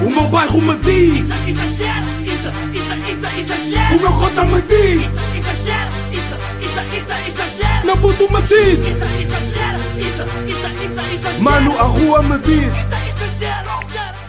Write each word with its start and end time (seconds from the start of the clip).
O 0.00 0.10
meu 0.10 0.28
bairro 0.28 0.62
me 0.62 0.76
diz 0.76 1.28
Exagero, 1.48 2.06
isso, 2.22 2.48
isso, 2.72 2.94
isso, 3.10 3.38
exagero. 3.40 3.96
O 3.96 4.00
meu 4.00 4.12
cota 4.12 4.44
me 4.44 4.62
diz 4.62 5.02
Exagero, 5.36 5.90
isso, 6.12 6.34
isso, 6.64 6.80
isso, 6.96 7.12
exagero. 7.28 7.86
Meu 7.86 7.96
puto 7.96 8.32
me 8.32 8.40
diz 8.42 8.78
Isso, 8.78 9.04
exagero, 9.04 9.78
isso, 9.98 10.22
isso, 10.46 10.66
isso, 10.84 11.00
exagero. 11.14 11.42
Mano, 11.42 11.76
a 11.78 11.82
rua 11.82 12.22
me 12.22 12.38
diz 12.38 12.72
Isso, 12.72 12.94
exagero, 13.08 13.70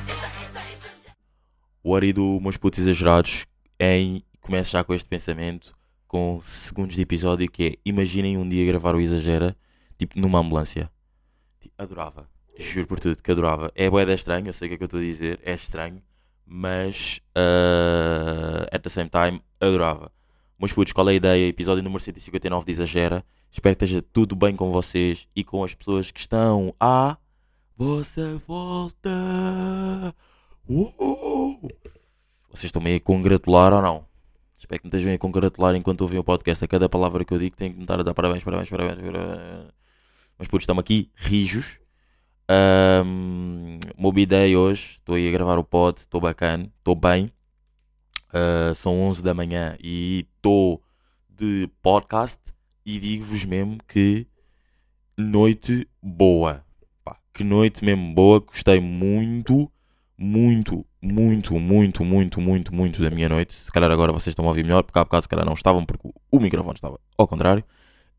isso, 0.07 0.25
isso. 0.41 1.11
O 1.83 1.95
Ari 1.95 2.13
do 2.13 2.39
Meus 2.41 2.57
Putos 2.57 2.79
Exagerados 2.79 3.45
em 3.79 4.23
começa 4.41 4.71
já 4.71 4.83
com 4.83 4.93
este 4.95 5.07
pensamento 5.07 5.77
com 6.07 6.39
segundos 6.41 6.95
de 6.95 7.03
episódio 7.03 7.49
que 7.49 7.63
é 7.67 7.73
imaginem 7.85 8.37
um 8.37 8.49
dia 8.49 8.65
gravar 8.65 8.95
o 8.95 8.99
Exagera 8.99 9.55
tipo 9.99 10.19
numa 10.19 10.39
ambulância. 10.39 10.89
Tipo, 11.59 11.75
Adorava. 11.77 12.38
Juro 12.59 12.87
por 12.87 12.99
tudo 12.99 13.23
que 13.23 13.31
adorava. 13.31 13.71
É 13.73 13.89
boeda 13.89 14.13
estranho, 14.13 14.47
eu 14.47 14.53
sei 14.53 14.67
o 14.67 14.69
que 14.69 14.75
é 14.75 14.77
que 14.77 14.83
eu 14.83 14.85
estou 14.85 14.99
a 14.99 15.03
dizer, 15.03 15.39
é 15.43 15.53
estranho, 15.53 16.01
mas 16.45 17.21
uh, 17.29 18.67
at 18.69 18.81
the 18.81 18.89
same 18.89 19.09
time 19.09 19.41
adorava. 19.61 20.11
Meus 20.59 20.73
putos, 20.73 20.91
qual 20.91 21.07
é 21.07 21.13
a 21.13 21.15
ideia? 21.15 21.47
Episódio 21.47 21.81
número 21.81 22.03
159 22.03 22.65
de 22.65 22.71
Exagera. 22.73 23.23
Espero 23.49 23.77
que 23.77 23.85
esteja 23.85 24.01
tudo 24.01 24.35
bem 24.35 24.57
com 24.57 24.71
vocês 24.71 25.25
e 25.33 25.41
com 25.41 25.63
as 25.63 25.73
pessoas 25.73 26.11
que 26.11 26.19
estão 26.19 26.75
à 26.77 27.17
vossa 27.77 28.37
volta. 28.45 29.09
Uh! 30.67 31.69
Vocês 32.51 32.65
estão 32.65 32.81
meio 32.81 32.97
a 32.97 32.99
congratular 32.99 33.71
ou 33.71 33.81
não? 33.81 34.05
Espero 34.57 34.81
que 34.81 34.87
me 34.87 34.89
estejam 34.89 35.13
a 35.13 35.17
congratular 35.17 35.75
enquanto 35.75 36.01
ouvem 36.01 36.19
o 36.19 36.23
podcast. 36.25 36.65
A 36.65 36.67
cada 36.67 36.89
palavra 36.89 37.23
que 37.23 37.33
eu 37.33 37.39
digo 37.39 37.55
tem 37.55 37.71
que 37.71 37.77
me 37.77 37.83
estar 37.85 38.01
a 38.01 38.03
dar 38.03 38.13
parabéns, 38.13 38.43
parabéns, 38.43 38.69
parabéns. 38.69 38.99
parabéns. 38.99 39.71
Mas 40.37 40.47
putos, 40.49 40.63
estamos 40.63 40.81
aqui 40.81 41.09
rijos. 41.15 41.79
Um, 42.49 43.77
Mobi 43.97 44.25
Day 44.25 44.55
hoje. 44.55 44.93
Estou 44.95 45.15
aí 45.15 45.27
a 45.27 45.31
gravar 45.31 45.57
o 45.59 45.63
pod. 45.63 45.99
Estou 45.99 46.19
bacana. 46.19 46.69
Estou 46.79 46.95
bem. 46.95 47.31
Uh, 48.33 48.73
são 48.75 48.99
11 49.01 49.21
da 49.23 49.33
manhã 49.33 49.77
e 49.81 50.25
estou 50.35 50.81
de 51.29 51.69
podcast. 51.81 52.39
E 52.85 52.99
digo-vos 52.99 53.45
mesmo 53.45 53.77
que 53.87 54.25
noite 55.17 55.87
boa. 56.01 56.63
Pá, 57.03 57.17
que 57.33 57.43
noite 57.43 57.85
mesmo 57.85 58.13
boa. 58.15 58.39
Gostei 58.39 58.79
muito, 58.79 59.71
muito, 60.17 60.83
muito, 61.01 61.59
muito, 61.59 62.03
muito, 62.03 62.41
muito, 62.41 62.73
muito 62.73 63.01
da 63.03 63.11
minha 63.11 63.29
noite. 63.29 63.53
Se 63.53 63.71
calhar 63.71 63.91
agora 63.91 64.11
vocês 64.11 64.31
estão 64.31 64.45
a 64.45 64.47
ouvir 64.47 64.63
melhor, 64.63 64.81
porque 64.83 64.97
há 64.97 65.03
bocado 65.03 65.21
se 65.23 65.29
calhar 65.29 65.45
não 65.45 65.53
estavam, 65.53 65.85
porque 65.85 66.09
o- 66.31 66.39
microfone 66.39 66.75
estava 66.75 66.99
ao 67.17 67.27
contrário. 67.27 67.63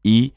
E 0.04 0.32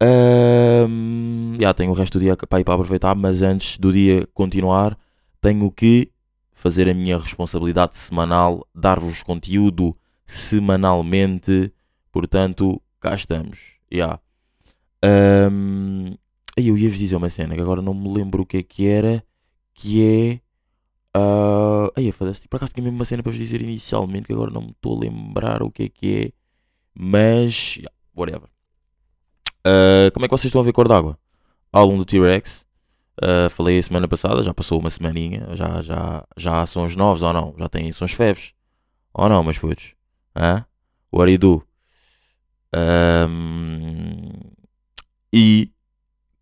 ahm, 0.00 1.25
já 1.58 1.74
tenho 1.74 1.90
o 1.90 1.94
resto 1.94 2.18
do 2.18 2.22
dia 2.22 2.36
para 2.36 2.60
ir 2.60 2.64
para 2.64 2.74
aproveitar, 2.74 3.14
mas 3.14 3.42
antes 3.42 3.78
do 3.78 3.92
dia 3.92 4.26
continuar, 4.34 4.96
tenho 5.40 5.70
que 5.70 6.10
fazer 6.52 6.88
a 6.88 6.94
minha 6.94 7.18
responsabilidade 7.18 7.96
semanal, 7.96 8.66
dar-vos 8.74 9.22
conteúdo 9.22 9.96
semanalmente. 10.26 11.72
Portanto, 12.10 12.80
cá 13.00 13.14
estamos. 13.14 13.76
Já. 13.90 14.18
Aí 16.58 16.68
eu 16.68 16.78
ia-vos 16.78 16.98
dizer 16.98 17.16
uma 17.16 17.28
cena 17.28 17.54
que 17.54 17.60
agora 17.60 17.82
não 17.82 17.92
me 17.92 18.08
lembro 18.08 18.42
o 18.42 18.46
que 18.46 18.56
é 18.56 18.62
que 18.62 18.86
era, 18.86 19.22
que 19.74 20.02
é. 20.02 20.40
Uh, 21.18 21.92
aí, 21.94 22.10
foda-se, 22.12 22.48
por 22.48 22.56
acaso 22.56 22.72
tinha 22.72 22.82
mesmo 22.82 22.98
uma 22.98 23.04
cena 23.04 23.22
para 23.22 23.30
vos 23.30 23.38
dizer 23.38 23.60
inicialmente 23.60 24.26
que 24.26 24.32
agora 24.32 24.50
não 24.50 24.62
me 24.62 24.70
estou 24.70 24.96
a 24.96 25.00
lembrar 25.00 25.62
o 25.62 25.70
que 25.70 25.84
é 25.84 25.88
que 25.88 26.24
é, 26.26 26.32
mas, 26.94 27.76
yeah, 27.76 27.94
whatever. 28.14 28.48
Uh, 29.66 30.10
como 30.12 30.24
é 30.24 30.28
que 30.28 30.32
vocês 30.32 30.46
estão 30.46 30.62
a 30.62 30.64
ver 30.64 30.72
Cor 30.72 30.88
d'Água? 30.88 31.18
Álbum 31.76 31.98
do 31.98 32.06
T-Rex. 32.06 32.64
Uh, 33.22 33.50
falei 33.50 33.78
a 33.78 33.82
semana 33.82 34.08
passada, 34.08 34.42
já 34.42 34.54
passou 34.54 34.80
uma 34.80 34.88
semaninha, 34.88 35.46
já, 35.54 35.82
já, 35.82 36.24
já 36.34 36.62
há 36.62 36.66
sons 36.66 36.96
novos 36.96 37.20
ou 37.20 37.32
não? 37.34 37.54
Já 37.58 37.68
tem 37.68 37.92
sons 37.92 38.12
feves? 38.12 38.54
Ou 39.12 39.28
não, 39.28 39.44
meus 39.44 39.58
putos? 39.58 39.92
Hã? 40.34 40.64
What 41.12 41.26
do 41.26 41.32
you 41.32 41.38
do? 41.38 41.66
Um, 42.74 44.32
e 45.30 45.70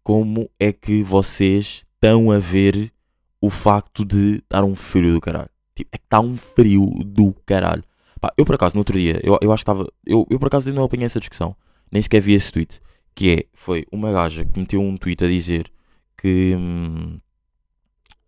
como 0.05 0.49
é 0.59 0.73
que 0.73 1.03
vocês 1.03 1.85
estão 1.85 2.31
a 2.31 2.39
ver 2.39 2.93
o 3.41 3.51
facto 3.51 4.05
de 4.05 4.37
estar 4.37 4.63
um 4.63 4.77
frio 4.77 5.15
do 5.15 5.21
caralho? 5.21 5.51
Tipo, 5.75 5.91
é 5.93 5.99
que 5.99 6.05
está 6.05 6.21
um 6.21 6.37
frio 6.37 6.91
do 7.05 7.35
caralho. 7.45 7.83
Pá, 8.21 8.33
eu 8.39 8.45
por 8.45 8.55
acaso, 8.55 8.77
no 8.77 8.81
outro 8.81 8.97
dia, 8.97 9.21
eu, 9.25 9.37
eu 9.41 9.53
acho 9.53 9.65
que 9.65 9.71
estava. 9.71 9.93
Eu, 10.07 10.27
eu 10.31 10.39
por 10.39 10.47
acaso 10.47 10.73
não 10.73 10.85
apanhei 10.85 11.07
essa 11.07 11.19
discussão, 11.19 11.57
nem 11.91 12.01
sequer 12.01 12.21
vi 12.21 12.35
esse 12.35 12.53
tweet. 12.53 12.81
Que 13.15 13.31
é, 13.33 13.45
foi 13.55 13.87
uma 13.93 14.13
gaja 14.13 14.45
que 14.45 14.59
meteu 14.59 14.81
um 14.81 14.97
tweet 14.97 15.25
a 15.25 15.29
dizer 15.29 15.71
que. 16.17 16.57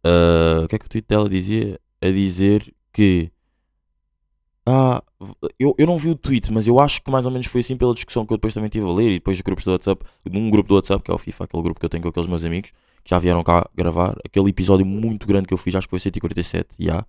ah, 0.05 0.63
o 0.65 0.69
que 0.69 0.77
é 0.77 0.79
que 0.79 0.87
o 0.87 0.89
tweet 0.89 1.07
dela 1.09 1.29
dizia? 1.29 1.81
A 2.01 2.09
dizer 2.09 2.73
que. 2.93 3.31
Ah, 4.69 5.03
eu, 5.59 5.75
eu 5.79 5.87
não 5.87 5.97
vi 5.97 6.11
o 6.11 6.17
tweet, 6.17 6.53
mas 6.53 6.67
eu 6.67 6.81
acho 6.81 7.01
que 7.03 7.11
mais 7.11 7.25
ou 7.25 7.31
menos 7.33 7.47
foi 7.47 7.61
assim 7.61 7.77
pela 7.77 7.95
discussão 7.95 8.27
que 8.27 8.33
eu 8.33 8.37
depois 8.37 8.53
também 8.53 8.67
estive 8.67 8.87
a 8.87 8.93
ler 8.93 9.11
e 9.11 9.15
depois 9.15 9.37
de 9.37 9.43
grupos 9.43 9.65
do 9.65 9.71
WhatsApp, 9.71 10.05
num 10.31 10.51
grupo 10.51 10.69
do 10.69 10.75
WhatsApp, 10.75 11.03
que 11.05 11.11
é 11.11 11.15
o 11.15 11.19
FIFA, 11.19 11.45
aquele 11.45 11.63
grupo 11.63 11.81
que 11.81 11.87
eu 11.87 11.91
tenho 11.91 12.03
com 12.03 12.09
aqueles 12.09 12.29
meus 12.29 12.45
amigos, 12.45 12.73
que 13.05 13.11
já 13.11 13.19
vieram 13.19 13.45
cá 13.45 13.69
gravar, 13.75 14.17
aquele 14.25 14.51
episódio 14.51 14.85
muito 14.85 15.27
grande 15.27 15.47
que 15.47 15.55
eu 15.55 15.59
fiz, 15.59 15.75
acho 15.77 15.87
que 15.87 15.91
foi 15.91 16.01
147, 16.01 16.75
já. 16.81 17.07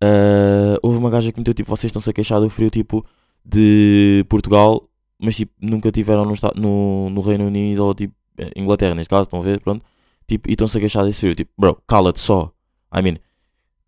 Ah, 0.00 0.78
houve 0.82 0.98
uma 0.98 1.10
gaja 1.10 1.30
que 1.32 1.38
meteu 1.38 1.54
tipo, 1.54 1.68
vocês 1.68 1.90
estão-se 1.90 2.08
a 2.10 2.12
queixar 2.12 2.40
do 2.40 2.48
frio 2.48 2.70
tipo 2.70 3.04
de 3.44 4.24
Portugal, 4.28 4.87
mas 5.18 5.36
tipo, 5.36 5.52
nunca 5.60 5.90
tiveram 5.90 6.24
no, 6.24 6.34
no, 6.54 7.10
no 7.10 7.20
Reino 7.20 7.46
Unido 7.46 7.84
ou 7.84 7.94
tipo 7.94 8.14
Inglaterra, 8.56 8.94
neste 8.94 9.10
caso, 9.10 9.24
estão 9.24 9.40
a 9.40 9.42
ver, 9.42 9.60
pronto, 9.60 9.84
tipo, 10.26 10.48
e 10.48 10.52
estão-se 10.52 10.76
a 10.76 10.80
queixar 10.80 11.04
desse 11.04 11.20
frio, 11.20 11.34
tipo, 11.34 11.50
bro, 11.58 11.80
cala-te 11.86 12.20
só. 12.20 12.52
I 12.94 13.02
mean, 13.02 13.16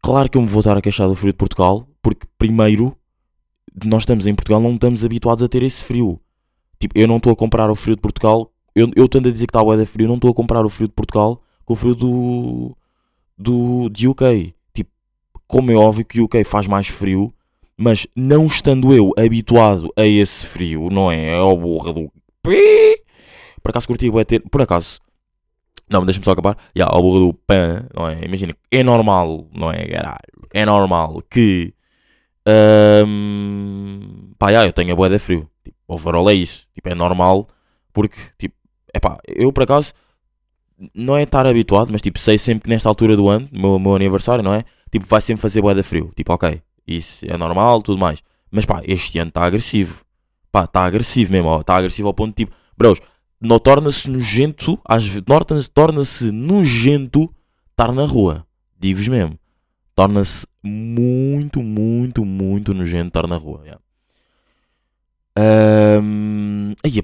claro 0.02 0.28
que 0.28 0.36
eu 0.36 0.42
me 0.42 0.48
vou 0.48 0.60
estar 0.60 0.76
a 0.76 0.82
queixar 0.82 1.08
do 1.08 1.14
frio 1.14 1.32
de 1.32 1.38
Portugal, 1.38 1.86
porque 2.02 2.26
primeiro, 2.38 2.96
nós 3.84 4.02
estamos 4.02 4.26
em 4.26 4.34
Portugal, 4.34 4.60
não 4.60 4.74
estamos 4.74 5.04
habituados 5.04 5.42
a 5.42 5.48
ter 5.48 5.62
esse 5.62 5.84
frio. 5.84 6.20
Tipo, 6.78 6.98
eu 6.98 7.06
não 7.06 7.18
estou 7.18 7.32
a 7.32 7.36
comparar 7.36 7.70
o 7.70 7.76
frio 7.76 7.94
de 7.94 8.02
Portugal, 8.02 8.52
eu, 8.74 8.90
eu 8.96 9.08
tendo 9.08 9.28
a 9.28 9.32
dizer 9.32 9.46
que 9.46 9.56
está 9.56 9.60
a 9.60 9.86
frio, 9.86 10.04
eu 10.04 10.08
não 10.08 10.16
estou 10.16 10.30
a 10.30 10.34
comparar 10.34 10.64
o 10.64 10.70
frio 10.70 10.88
de 10.88 10.94
Portugal 10.94 11.42
com 11.64 11.74
o 11.74 11.76
frio 11.76 11.94
do, 11.94 12.76
do 13.36 13.88
de 13.90 14.08
UK. 14.08 14.54
Tipo, 14.74 14.90
como 15.46 15.70
é 15.70 15.74
óbvio 15.74 16.04
que 16.04 16.20
o 16.20 16.24
UK 16.24 16.42
faz 16.44 16.66
mais 16.66 16.88
frio, 16.88 17.32
mas 17.80 18.06
não 18.14 18.46
estando 18.46 18.92
eu 18.92 19.14
habituado 19.16 19.90
a 19.96 20.04
esse 20.04 20.44
frio, 20.44 20.90
não 20.90 21.10
é? 21.10 21.30
É 21.30 21.40
o 21.40 21.56
borra 21.56 21.94
do. 21.94 22.12
Por 23.62 23.70
acaso 23.70 23.86
curti 23.86 24.10
bué 24.10 24.22
ter, 24.22 24.40
por 24.50 24.60
acaso, 24.60 25.00
não, 25.88 26.04
deixa-me 26.04 26.24
só 26.26 26.32
acabar. 26.32 26.58
Já, 26.76 26.84
ao 26.86 27.00
borra 27.00 27.20
do 27.20 27.32
pan, 27.32 27.88
não 27.96 28.06
é? 28.06 28.22
Imagina, 28.22 28.54
é 28.70 28.82
normal, 28.82 29.48
não 29.54 29.72
é, 29.72 29.86
caralho? 29.86 30.18
É 30.52 30.66
normal 30.66 31.22
que, 31.30 31.72
hum, 33.06 34.32
pá, 34.38 34.52
já, 34.52 34.66
eu 34.66 34.74
tenho 34.74 35.02
a 35.02 35.08
de 35.08 35.18
frio. 35.18 35.50
Tipo, 35.64 35.78
overall 35.88 36.28
é 36.28 36.34
isso. 36.34 36.66
Tipo, 36.74 36.90
é 36.90 36.94
normal, 36.94 37.48
porque, 37.94 38.18
tipo, 38.36 38.54
é 38.92 39.00
pá, 39.00 39.16
eu 39.26 39.50
por 39.54 39.62
acaso, 39.62 39.94
não 40.94 41.16
é 41.16 41.22
estar 41.22 41.46
habituado, 41.46 41.90
mas 41.90 42.02
tipo, 42.02 42.18
sei 42.18 42.36
sempre 42.36 42.64
que 42.64 42.68
nesta 42.68 42.90
altura 42.90 43.16
do 43.16 43.26
ano, 43.28 43.48
meu, 43.50 43.78
meu 43.78 43.94
aniversário, 43.94 44.44
não 44.44 44.52
é? 44.52 44.64
Tipo, 44.92 45.06
vai 45.06 45.22
sempre 45.22 45.40
fazer 45.40 45.62
de 45.74 45.82
frio. 45.82 46.12
Tipo, 46.14 46.34
ok, 46.34 46.60
isso 46.86 47.24
é 47.26 47.36
normal, 47.36 47.82
tudo 47.82 47.98
mais. 47.98 48.22
Mas 48.50 48.64
pá, 48.64 48.82
este 48.84 49.18
ano 49.18 49.28
está 49.28 49.44
agressivo. 49.44 50.04
Pá, 50.50 50.64
está 50.64 50.84
agressivo 50.84 51.32
mesmo. 51.32 51.60
Está 51.60 51.76
agressivo 51.76 52.08
ao 52.08 52.14
ponto 52.14 52.30
de 52.36 52.44
tipo, 52.44 52.56
bros, 52.76 53.00
torna-se 53.62 54.10
nojento, 54.10 54.78
às 54.84 55.06
vezes, 55.06 55.68
torna-se 55.72 56.30
nojento 56.30 57.32
estar 57.70 57.92
na 57.92 58.04
rua. 58.04 58.46
Digo-vos 58.78 59.08
mesmo. 59.08 59.38
Torna-se 59.94 60.46
muito, 60.62 61.62
muito, 61.62 62.24
muito 62.24 62.74
nojento 62.74 63.08
estar 63.08 63.26
na 63.26 63.36
rua. 63.36 63.60
Yeah. 63.62 63.80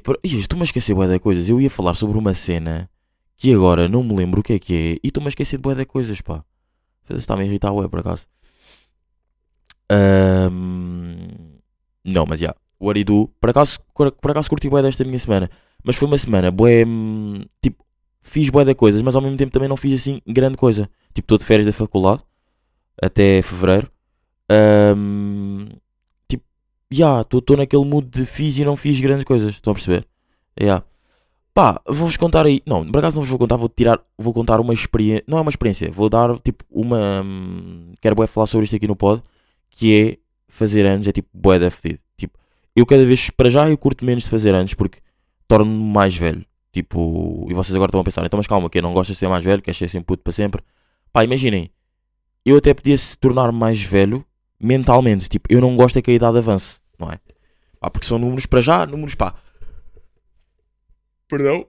Por- 0.02 0.18
ai, 0.24 0.38
estou-me 0.38 0.62
a 0.62 0.64
esquecer 0.64 0.94
bué 0.94 1.06
de 1.06 1.18
coisas. 1.18 1.48
Eu 1.48 1.60
ia 1.60 1.70
falar 1.70 1.94
sobre 1.94 2.18
uma 2.18 2.34
cena 2.34 2.90
que 3.36 3.52
agora 3.52 3.88
não 3.88 4.02
me 4.02 4.14
lembro 4.14 4.40
o 4.40 4.42
que 4.42 4.54
é 4.54 4.58
que 4.58 4.74
é 4.74 4.92
e 5.02 5.08
estou-me 5.08 5.28
a 5.28 5.30
esquecer 5.30 5.56
de 5.56 5.62
bué 5.62 5.74
de 5.74 5.84
coisas, 5.84 6.20
pá. 6.20 6.44
Está-me 7.08 7.42
a 7.42 7.46
irritar, 7.46 7.72
ué, 7.72 7.88
por 7.88 8.00
acaso. 8.00 8.26
Ahm, 9.90 11.16
não, 12.04 12.26
mas 12.26 12.40
já. 12.40 12.54
O 12.78 12.90
Aridu, 12.90 13.30
por 13.40 13.50
acaso, 13.50 13.78
por, 13.94 14.30
acaso 14.30 14.48
curti 14.48 14.68
bué 14.68 14.82
desta 14.82 15.04
minha 15.04 15.18
semana. 15.18 15.50
Mas 15.84 15.96
foi 15.96 16.08
uma 16.08 16.18
semana, 16.18 16.50
bué, 16.50 16.84
hum, 16.84 17.40
tipo, 17.62 17.84
fiz 18.20 18.50
bué 18.50 18.64
de 18.64 18.74
coisas, 18.74 19.00
mas 19.02 19.14
ao 19.14 19.22
mesmo 19.22 19.36
tempo 19.36 19.52
também 19.52 19.68
não 19.68 19.76
fiz 19.76 20.00
assim 20.00 20.20
grande 20.26 20.56
coisa. 20.56 20.88
Tipo, 21.14 21.26
estou 21.26 21.38
de 21.38 21.44
férias 21.44 21.66
da 21.66 21.72
faculdade, 21.72 22.22
até 23.00 23.40
fevereiro. 23.42 23.90
Ahm, 24.50 25.66
tipo, 26.28 26.44
já, 26.90 27.20
estou 27.22 27.56
naquele 27.56 27.84
mood 27.84 28.08
de 28.08 28.26
fiz 28.26 28.58
e 28.58 28.64
não 28.64 28.76
fiz 28.76 29.00
grandes 29.00 29.24
coisas, 29.24 29.50
estão 29.50 29.72
a 29.72 29.74
perceber? 29.74 30.06
Já. 30.60 30.82
Pá, 31.54 31.80
vou-vos 31.86 32.18
contar 32.18 32.44
aí. 32.44 32.60
Não, 32.66 32.84
por 32.86 32.98
acaso 32.98 33.16
não 33.16 33.22
vos 33.22 33.30
vou 33.30 33.38
contar, 33.38 33.56
vou 33.56 33.68
tirar, 33.68 33.98
vou 34.18 34.34
contar 34.34 34.60
uma 34.60 34.74
experiência. 34.74 35.24
Não 35.26 35.38
é 35.38 35.40
uma 35.40 35.50
experiência, 35.50 35.90
vou 35.90 36.10
dar 36.10 36.38
tipo 36.40 36.64
uma. 36.70 37.22
hum, 37.22 37.94
quero 38.00 38.14
bué 38.14 38.26
falar 38.26 38.46
sobre 38.46 38.64
isto 38.64 38.76
aqui 38.76 38.86
no 38.86 38.94
pod, 38.94 39.22
que 39.76 39.94
é 39.94 40.18
fazer 40.48 40.86
anos, 40.86 41.06
é 41.06 41.12
tipo 41.12 41.28
bué 41.34 41.58
da 41.58 41.70
fedido. 41.70 42.00
Tipo, 42.16 42.38
eu 42.74 42.86
cada 42.86 43.04
vez, 43.04 43.28
para 43.28 43.50
já, 43.50 43.68
eu 43.68 43.76
curto 43.76 44.04
menos 44.04 44.24
de 44.24 44.30
fazer 44.30 44.54
anos 44.54 44.72
porque 44.72 45.00
torno-me 45.46 45.92
mais 45.92 46.16
velho. 46.16 46.44
Tipo, 46.72 47.46
e 47.48 47.54
vocês 47.54 47.76
agora 47.76 47.90
estão 47.90 48.00
a 48.00 48.04
pensar, 48.04 48.24
então 48.24 48.38
mas 48.38 48.46
calma, 48.46 48.70
que 48.70 48.80
não 48.80 48.94
gostas 48.94 49.16
de 49.16 49.20
ser 49.20 49.28
mais 49.28 49.44
velho, 49.44 49.62
queres 49.62 49.76
ser 49.76 49.88
sempre 49.88 50.06
puto 50.06 50.22
para 50.22 50.32
sempre. 50.32 50.62
Pá, 51.12 51.24
imaginem, 51.24 51.70
eu 52.44 52.56
até 52.56 52.72
podia 52.72 52.96
se 52.96 53.18
tornar 53.18 53.52
mais 53.52 53.82
velho 53.82 54.24
mentalmente. 54.58 55.28
Tipo, 55.28 55.46
eu 55.52 55.60
não 55.60 55.76
gosto 55.76 55.98
é 55.98 56.02
que 56.02 56.10
a 56.10 56.14
idade 56.14 56.38
avance, 56.38 56.80
não 56.98 57.12
é? 57.12 57.20
Pá, 57.78 57.90
porque 57.90 58.06
são 58.06 58.18
números 58.18 58.46
para 58.46 58.62
já, 58.62 58.86
números 58.86 59.14
pá. 59.14 59.34
Perdão. 61.28 61.66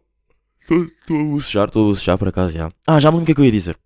Estou 0.62 1.19
a 1.19 1.24
bocejar, 1.24 1.68
estou 1.68 1.86
a 1.86 1.89
bocejar 1.89 2.18
por 2.18 2.30
acaso 2.30 2.53
já. 2.53 2.71
Ah, 2.88 3.01
já 3.01 3.12
me 3.12 3.18
lembro 3.18 3.24
o 3.24 3.25
que 3.25 3.31
é 3.33 3.36
que 3.36 3.42
eu 3.42 3.45
ia 3.45 3.51
dizer. 3.51 3.77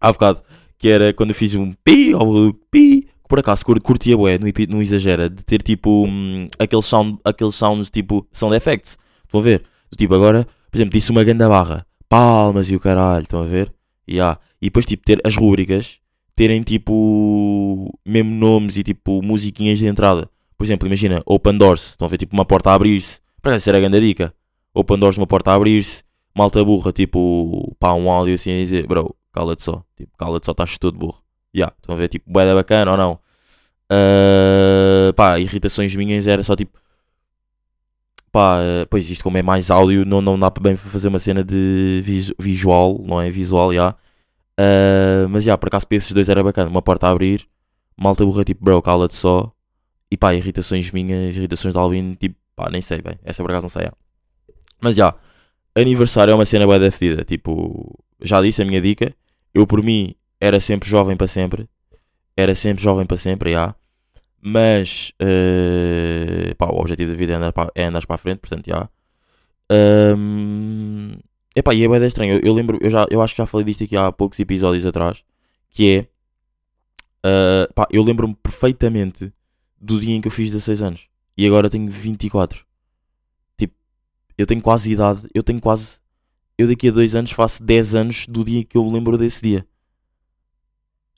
Há 0.00 0.12
bocado, 0.12 0.42
que 0.78 0.88
era 0.88 1.12
quando 1.12 1.30
eu 1.30 1.36
fiz 1.36 1.54
um 1.54 1.72
pi 1.72 2.14
ou 2.14 2.52
pi, 2.70 3.08
por 3.32 3.38
acaso 3.38 3.64
cur- 3.64 3.80
curtia 3.80 4.14
bué, 4.14 4.34
epi- 4.34 4.66
no 4.66 4.82
exagera, 4.82 5.30
de 5.30 5.42
ter 5.42 5.62
tipo 5.62 6.04
hum, 6.06 6.46
aqueles, 6.58 6.84
sound, 6.84 7.18
aqueles 7.24 7.54
sounds 7.54 7.90
tipo 7.90 8.28
sound 8.30 8.54
effects. 8.54 8.98
Estão 9.24 9.40
a 9.40 9.42
ver? 9.42 9.62
Tipo 9.96 10.14
agora, 10.14 10.46
por 10.70 10.76
exemplo, 10.76 10.92
disse 10.92 11.10
uma 11.10 11.24
ganda 11.24 11.48
barra, 11.48 11.86
palmas 12.10 12.68
e 12.68 12.76
o 12.76 12.80
caralho, 12.80 13.22
estão 13.22 13.40
a 13.40 13.46
ver? 13.46 13.72
Há. 14.20 14.38
e 14.60 14.66
depois 14.66 14.84
tipo 14.84 15.02
ter 15.02 15.18
as 15.24 15.34
rúbricas 15.34 15.98
terem 16.36 16.62
tipo 16.62 17.98
mesmo 18.04 18.34
nomes 18.34 18.76
e 18.76 18.82
tipo 18.82 19.22
musiquinhas 19.22 19.78
de 19.78 19.86
entrada. 19.86 20.28
Por 20.58 20.64
exemplo, 20.64 20.86
imagina 20.86 21.22
Open 21.24 21.56
Doors, 21.56 21.92
estão 21.92 22.04
a 22.04 22.10
ver 22.10 22.18
tipo 22.18 22.34
uma 22.34 22.44
porta 22.44 22.70
a 22.70 22.74
abrir-se. 22.74 23.18
Para 23.40 23.56
isso 23.56 23.66
era 23.70 23.78
a 23.78 23.80
grande 23.80 23.98
dica. 23.98 24.34
Open 24.74 24.98
Doors, 24.98 25.16
uma 25.16 25.26
porta 25.26 25.52
a 25.52 25.54
abrir-se. 25.54 26.02
Malta 26.36 26.62
burra, 26.62 26.92
tipo, 26.92 27.74
pá, 27.80 27.94
um 27.94 28.10
áudio 28.10 28.34
assim 28.34 28.50
a 28.52 28.56
dizer, 28.56 28.86
bro, 28.86 29.16
cala-te 29.32 29.62
só. 29.62 29.82
Tipo, 29.96 30.12
cala-te 30.18 30.44
só, 30.44 30.52
estás 30.52 30.76
todo 30.76 30.98
burro. 30.98 31.21
Ya, 31.54 31.72
estão 31.76 31.94
a 31.94 31.98
ver, 31.98 32.08
tipo, 32.08 32.30
boeda 32.30 32.54
bacana 32.54 32.92
ou 32.92 32.96
não? 32.96 33.18
Ah, 33.90 35.12
pá, 35.16 35.38
irritações 35.40 35.94
minhas 35.96 36.26
era 36.26 36.42
só 36.44 36.56
tipo, 36.56 36.78
pá, 38.30 38.58
eh, 38.62 38.86
pois 38.86 39.08
isto 39.10 39.22
como 39.24 39.38
é 39.38 39.42
mais 39.42 39.70
áudio, 39.70 40.04
não, 40.04 40.20
não 40.22 40.38
dá 40.38 40.50
bem 40.50 40.76
fazer 40.76 41.08
uma 41.08 41.18
cena 41.18 41.44
de 41.44 42.02
visu- 42.04 42.34
visual, 42.38 42.98
não 43.04 43.20
é? 43.20 43.30
Visual, 43.30 43.72
já. 43.72 43.94
Ah, 44.58 45.26
mas 45.30 45.44
já, 45.44 45.56
por 45.58 45.68
acaso 45.68 45.86
para 45.88 45.96
esses 45.98 46.12
dois 46.12 46.28
era 46.28 46.42
bacana. 46.44 46.70
Uma 46.70 46.82
porta 46.82 47.08
a 47.08 47.10
abrir, 47.10 47.46
malta 47.96 48.24
burra, 48.24 48.44
tipo, 48.44 48.64
bro, 48.64 48.80
cala-te 48.82 49.14
só. 49.16 49.52
E 50.10 50.16
pá, 50.16 50.34
irritações 50.34 50.90
minhas, 50.92 51.36
irritações 51.36 51.74
de 51.74 51.80
Alvin, 51.80 52.14
tipo, 52.16 52.36
pá, 52.56 52.70
nem 52.70 52.82
sei 52.82 53.02
bem. 53.02 53.18
Essa 53.24 53.42
por 53.42 53.50
acaso 53.52 53.64
não 53.64 53.70
sei, 53.70 53.84
já. 53.84 53.92
Mas 54.80 54.96
já, 54.96 55.14
aniversário 55.76 56.32
é 56.32 56.34
uma 56.34 56.46
cena 56.46 56.66
bué 56.66 56.78
da 56.78 56.90
fedida. 56.90 57.24
Tipo, 57.24 57.98
já 58.22 58.42
disse 58.42 58.62
a 58.62 58.64
minha 58.66 58.80
dica. 58.80 59.14
Eu 59.54 59.66
por 59.66 59.82
mim 59.82 60.14
era 60.42 60.58
sempre 60.58 60.88
jovem 60.88 61.16
para 61.16 61.28
sempre. 61.28 61.68
Era 62.36 62.52
sempre 62.56 62.82
jovem 62.82 63.06
para 63.06 63.16
sempre, 63.16 63.52
já. 63.52 63.76
Mas, 64.40 65.12
eh, 65.20 66.52
pá, 66.58 66.66
o 66.66 66.80
objetivo 66.80 67.12
da 67.12 67.16
vida 67.16 67.34
é 67.34 67.36
andar 67.36 67.52
para, 67.52 67.70
é 67.76 67.84
andar 67.84 68.04
para 68.04 68.16
a 68.16 68.18
frente, 68.18 68.40
portanto, 68.40 68.66
já. 68.66 68.90
Ahm, 69.70 71.12
epá, 71.54 71.72
e 71.72 71.84
é 71.84 71.88
bué 71.88 72.04
estranho. 72.04 72.34
Eu, 72.34 72.40
eu 72.40 72.52
lembro, 72.54 72.76
eu, 72.82 72.90
já, 72.90 73.06
eu 73.08 73.22
acho 73.22 73.34
que 73.34 73.38
já 73.38 73.46
falei 73.46 73.64
disto 73.64 73.84
aqui 73.84 73.96
há 73.96 74.10
poucos 74.10 74.40
episódios 74.40 74.84
atrás. 74.84 75.22
Que 75.70 75.98
é, 75.98 76.08
ah, 77.24 77.68
pá, 77.72 77.86
eu 77.92 78.02
lembro-me 78.02 78.34
perfeitamente 78.34 79.32
do 79.80 80.00
dia 80.00 80.16
em 80.16 80.20
que 80.20 80.26
eu 80.26 80.32
fiz 80.32 80.50
16 80.50 80.82
anos. 80.82 81.08
E 81.38 81.46
agora 81.46 81.70
tenho 81.70 81.88
24. 81.88 82.66
Tipo, 83.56 83.74
eu 84.36 84.46
tenho 84.46 84.60
quase 84.60 84.90
idade, 84.90 85.20
eu 85.32 85.42
tenho 85.44 85.60
quase. 85.60 86.00
Eu 86.58 86.66
daqui 86.66 86.88
a 86.88 86.92
dois 86.92 87.14
anos 87.14 87.30
faço 87.30 87.62
10 87.62 87.94
anos 87.94 88.26
do 88.26 88.42
dia 88.44 88.64
que 88.64 88.76
eu 88.76 88.84
me 88.84 88.92
lembro 88.92 89.16
desse 89.16 89.40
dia. 89.40 89.66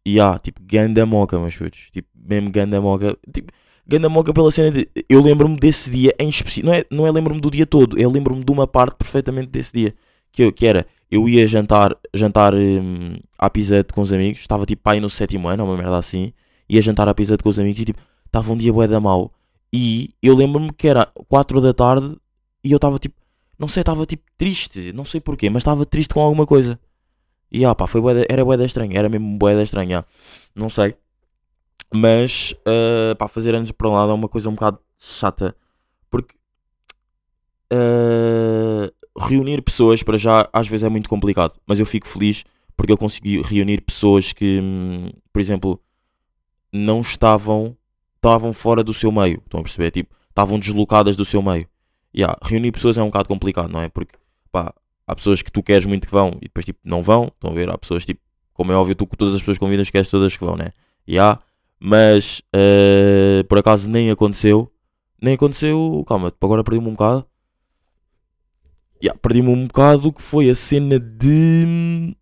E 0.07 0.21
há, 0.21 0.39
tipo, 0.39 0.61
ganda 0.63 1.07
moca, 1.07 1.39
meus 1.39 1.57
putos. 1.57 1.89
Tipo, 1.93 2.09
mesmo 2.15 2.51
ganda 2.51 2.81
moca. 2.81 3.17
Tipo, 3.33 3.53
ganda 3.87 4.09
moca 4.09 4.33
pela 4.33 4.51
cena 4.51 4.71
de. 4.71 4.89
Eu 5.09 5.23
lembro-me 5.23 5.57
desse 5.57 5.91
dia 5.91 6.15
em 6.19 6.29
específico. 6.29 6.67
Não 6.67 6.75
é, 6.75 6.85
não 6.91 7.07
é 7.07 7.13
lembro-me 7.13 7.41
do 7.41 7.51
dia 7.51 7.67
todo. 7.67 7.99
Eu 7.99 8.11
lembro-me 8.11 8.45
de 8.45 8.53
uma 8.53 8.67
parte 8.67 8.97
perfeitamente 8.97 9.49
desse 9.49 9.73
dia. 9.73 9.95
Que, 10.33 10.43
eu, 10.43 10.53
que 10.53 10.67
era, 10.67 10.87
eu 11.11 11.29
ia 11.29 11.47
jantar, 11.47 11.97
jantar 12.13 12.55
hum, 12.55 13.17
à 13.39 13.49
Pisete 13.49 13.93
com 13.95 14.03
os 14.03 14.13
amigos. 14.13 14.41
Estava 14.41 14.67
tipo 14.67 14.83
pai 14.83 15.01
no 15.01 15.09
sétimo 15.09 15.49
ano, 15.49 15.65
uma 15.65 15.77
merda 15.77 15.97
assim. 15.97 16.33
Ia 16.69 16.83
jantar 16.83 17.09
à 17.09 17.15
Pisete 17.15 17.43
com 17.43 17.49
os 17.49 17.59
amigos 17.59 17.81
e 17.81 17.85
tipo, 17.85 18.01
estava 18.27 18.53
um 18.53 18.57
dia 18.57 18.73
bué 18.73 18.89
da 18.89 19.01
mau. 19.01 19.33
E 19.73 20.11
eu 20.23 20.35
lembro-me 20.35 20.73
que 20.73 20.87
era 20.89 21.07
4 21.29 21.61
da 21.61 21.73
tarde 21.73 22.17
e 22.63 22.73
eu 22.73 22.77
estava 22.77 22.99
tipo, 22.99 23.15
não 23.59 23.69
sei, 23.69 23.81
estava 23.83 24.07
tipo 24.07 24.23
triste, 24.37 24.93
não 24.93 25.05
sei 25.05 25.21
porquê, 25.21 25.51
mas 25.51 25.63
estava 25.63 25.85
triste 25.87 26.15
com 26.15 26.21
alguma 26.21 26.47
coisa. 26.47 26.79
E 27.59 27.65
ah, 27.65 27.75
pá, 27.79 27.87
foi 27.87 28.01
bué 28.01 28.15
da- 28.15 28.27
era 28.35 28.45
bué 28.45 28.57
da 28.57 28.67
estranha, 28.71 28.99
era 28.99 29.09
mesmo 29.09 29.39
bué 29.39 29.55
da 29.55 29.63
estranha, 29.63 30.05
não 30.55 30.69
sei. 30.69 30.91
Mas, 31.95 32.55
ah, 32.67 33.15
pá, 33.17 33.29
fazer 33.29 33.55
anos 33.55 33.71
para 33.73 33.89
lado 33.91 34.11
é 34.13 34.15
uma 34.15 34.29
coisa 34.29 34.49
um 34.51 34.55
bocado 34.55 34.79
chata, 34.99 35.57
porque 36.11 36.35
ah, 37.73 38.91
reunir 39.29 39.63
pessoas 39.63 40.03
para 40.03 40.19
já 40.19 40.49
às 40.53 40.67
vezes 40.69 40.85
é 40.85 40.89
muito 40.89 41.09
complicado, 41.09 41.55
mas 41.67 41.79
eu 41.81 41.87
fico 41.87 42.09
feliz 42.09 42.45
porque 42.77 42.93
eu 42.93 42.99
consegui 42.99 43.41
reunir 43.41 43.81
pessoas 43.83 44.33
que, 44.33 44.61
hum, 44.61 45.11
por 45.33 45.41
exemplo, 45.41 45.81
não 46.73 47.01
estavam 47.01 47.77
estavam 48.17 48.53
fora 48.55 48.83
do 48.83 48.95
seu 48.95 49.13
meio, 49.13 49.43
estão 49.45 49.61
a 49.61 49.63
perceber? 49.63 49.91
Tipo, 49.91 50.15
estavam 50.31 50.59
deslocadas 50.59 51.17
do 51.17 51.25
seu 51.27 51.43
meio. 51.43 51.69
Yeah, 52.17 52.39
reunir 52.43 52.73
pessoas 52.73 52.97
é 52.99 53.03
um 53.03 53.07
bocado 53.07 53.29
complicado, 53.29 53.71
não 53.71 53.83
é? 53.83 53.89
Porque, 53.91 54.15
pá, 54.51 54.73
há 55.07 55.15
pessoas 55.15 55.43
que 55.43 55.53
tu 55.53 55.63
queres 55.63 55.87
muito 55.87 56.07
que 56.07 56.13
vão 56.13 56.33
e 56.41 56.47
depois, 56.47 56.65
tipo, 56.65 56.79
não 56.85 57.03
vão, 57.03 57.25
estão 57.25 57.51
a 57.51 57.55
ver? 57.55 57.71
Há 57.71 57.79
pessoas, 57.79 58.05
tipo, 58.05 58.21
como 58.53 58.73
é 58.73 58.77
óbvio, 58.77 58.95
tu 58.95 59.07
com 59.07 59.17
todas 59.17 59.35
as 59.35 59.41
pessoas 59.41 59.59
convidas 59.59 59.91
queres 59.91 60.09
todas 60.11 60.37
que 60.37 60.45
vão, 60.45 60.57
né? 60.57 60.71
Yeah, 61.09 61.41
mas, 61.79 62.41
eh, 62.55 63.45
por 63.49 63.59
acaso, 63.59 63.89
nem 63.91 64.11
aconteceu. 64.11 64.71
Nem 65.21 65.35
aconteceu, 65.35 66.05
calma, 66.07 66.31
tipo, 66.31 66.47
agora 66.47 66.65
perdi-me 66.65 66.89
um 66.89 66.93
bocado. 66.93 67.27
Yeah, 69.03 69.19
perdi-me 69.21 69.49
um 69.49 69.67
bocado 69.67 70.13
que 70.13 70.23
foi 70.23 70.49
a 70.51 70.55
cena 70.55 70.99
de. 70.99 72.17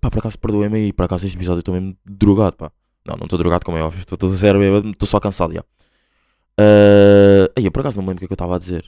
Pá, 0.00 0.10
por 0.10 0.18
acaso, 0.18 0.38
perdoem-me 0.38 0.78
aí, 0.78 0.92
por 0.92 1.04
acaso, 1.04 1.26
este 1.26 1.36
episódio 1.36 1.58
eu 1.58 1.60
estou 1.60 1.74
mesmo 1.74 1.96
drogado, 2.04 2.56
pá. 2.56 2.72
Não, 3.06 3.16
não 3.16 3.24
estou 3.24 3.38
drogado, 3.38 3.64
como 3.64 3.78
é 3.78 3.82
óbvio. 3.82 3.98
Estou 3.98 4.28
zero 4.30 4.62
estou 4.90 5.08
só 5.08 5.20
cansado, 5.20 5.54
já. 5.54 5.60
Uh, 5.60 7.46
aí, 7.56 7.64
eu 7.64 7.70
por 7.70 7.80
acaso 7.80 7.96
não 7.96 8.02
me 8.02 8.08
lembro 8.08 8.18
o 8.18 8.20
que 8.20 8.24
é 8.24 8.28
que 8.28 8.32
eu 8.32 8.34
estava 8.34 8.56
a 8.56 8.58
dizer. 8.58 8.84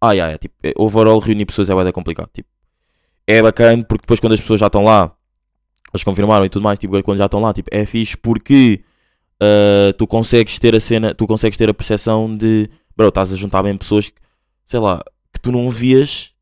Ah, 0.00 0.12
yeah, 0.12 0.34
é, 0.34 0.38
tipo, 0.38 0.54
é, 0.62 0.72
overall 0.76 1.18
reunir 1.18 1.46
pessoas 1.46 1.68
é 1.68 1.74
bem 1.74 1.92
complicado. 1.92 2.30
Tipo, 2.32 2.48
é 3.26 3.42
bacana 3.42 3.84
porque 3.84 4.02
depois 4.02 4.18
quando 4.18 4.32
as 4.32 4.40
pessoas 4.40 4.60
já 4.60 4.66
estão 4.66 4.84
lá, 4.84 5.14
eles 5.92 6.04
confirmaram 6.04 6.44
e 6.44 6.48
tudo 6.48 6.62
mais, 6.62 6.78
tipo, 6.78 7.02
quando 7.02 7.18
já 7.18 7.26
estão 7.26 7.40
lá, 7.40 7.52
tipo, 7.52 7.68
é 7.72 7.84
fixe 7.84 8.16
porque 8.16 8.82
uh, 9.42 9.92
tu 9.94 10.06
consegues 10.06 10.58
ter 10.58 10.74
a 10.74 10.80
cena, 10.80 11.14
tu 11.14 11.26
consegues 11.26 11.58
ter 11.58 11.68
a 11.68 11.74
percepção 11.74 12.34
de, 12.36 12.70
bro, 12.96 13.08
estás 13.08 13.32
a 13.32 13.36
juntar 13.36 13.62
bem 13.62 13.76
pessoas 13.76 14.08
que, 14.08 14.20
sei 14.66 14.80
lá, 14.80 15.02
que 15.32 15.40
tu 15.40 15.52
não 15.52 15.68
vias 15.68 16.32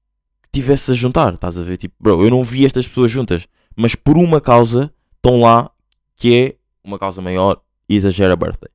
que 0.43 0.49
tivesse 0.61 0.93
a 0.93 0.95
juntar, 0.95 1.35
estás 1.35 1.59
a 1.59 1.63
ver? 1.63 1.77
Tipo, 1.77 1.95
bro, 1.99 2.25
eu 2.25 2.31
não 2.31 2.43
vi 2.43 2.65
estas 2.65 2.87
pessoas 2.87 3.11
juntas, 3.11 3.47
mas 3.77 3.95
por 3.95 4.17
uma 4.17 4.41
causa 4.41 4.93
estão 5.17 5.41
lá 5.41 5.71
que 6.17 6.35
é 6.35 6.57
uma 6.83 6.99
causa 6.99 7.21
maior 7.23 7.61
exagera 7.89 8.37
birthday. 8.37 8.71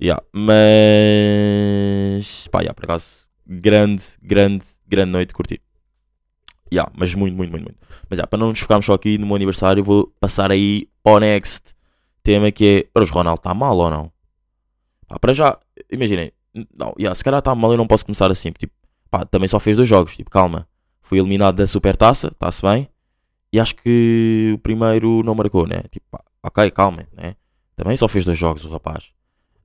Yeah, 0.00 0.22
mas 0.32 0.56
pá, 2.48 2.60
yeah, 2.60 2.72
por 2.72 2.84
acaso, 2.84 3.27
grande, 3.48 4.04
grande, 4.22 4.64
grande 4.86 5.10
noite, 5.10 5.34
curti. 5.34 5.60
Yeah, 6.72 6.90
mas 6.94 7.14
muito, 7.14 7.34
muito, 7.34 7.50
muito, 7.50 7.64
muito. 7.64 7.78
Mas 8.10 8.18
yeah, 8.18 8.26
para 8.26 8.38
não 8.38 8.50
nos 8.50 8.60
focarmos 8.60 8.84
só 8.84 8.92
aqui 8.92 9.16
no 9.16 9.26
meu 9.26 9.36
aniversário, 9.36 9.82
vou 9.82 10.12
passar 10.20 10.50
aí 10.50 10.88
para 11.02 11.12
o 11.12 11.18
next 11.20 11.74
tema 12.22 12.52
que 12.52 12.84
é. 12.84 12.90
Mas 12.94 13.10
o 13.10 13.14
Ronaldo 13.14 13.40
está 13.40 13.54
mal 13.54 13.76
ou 13.76 13.90
não? 13.90 14.12
Pá, 15.08 15.18
para 15.18 15.32
já, 15.32 15.58
imaginem, 15.90 16.30
não, 16.78 16.92
yeah, 16.98 17.14
se 17.14 17.24
calhar 17.24 17.38
está 17.38 17.54
mal, 17.54 17.72
eu 17.72 17.78
não 17.78 17.86
posso 17.86 18.04
começar 18.04 18.30
assim. 18.30 18.52
Tipo, 18.52 18.74
pá, 19.10 19.24
também 19.24 19.48
só 19.48 19.58
fez 19.58 19.76
dois 19.76 19.88
jogos, 19.88 20.14
tipo, 20.16 20.30
calma. 20.30 20.68
Fui 21.00 21.18
eliminado 21.18 21.56
da 21.56 21.66
Supertaça, 21.66 22.28
está-se 22.28 22.60
bem. 22.60 22.88
E 23.50 23.58
acho 23.58 23.74
que 23.76 24.52
o 24.54 24.58
primeiro 24.58 25.22
não 25.22 25.34
marcou, 25.34 25.66
né? 25.66 25.82
Tipo, 25.90 26.06
pá, 26.10 26.22
ok, 26.42 26.70
calma, 26.70 27.08
né? 27.16 27.34
Também 27.74 27.96
só 27.96 28.06
fez 28.06 28.26
dois 28.26 28.36
jogos 28.36 28.64
o 28.64 28.68
rapaz. 28.68 29.10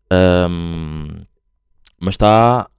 Ahm, 0.10 1.26
mas 2.00 2.14
está, 2.14 2.70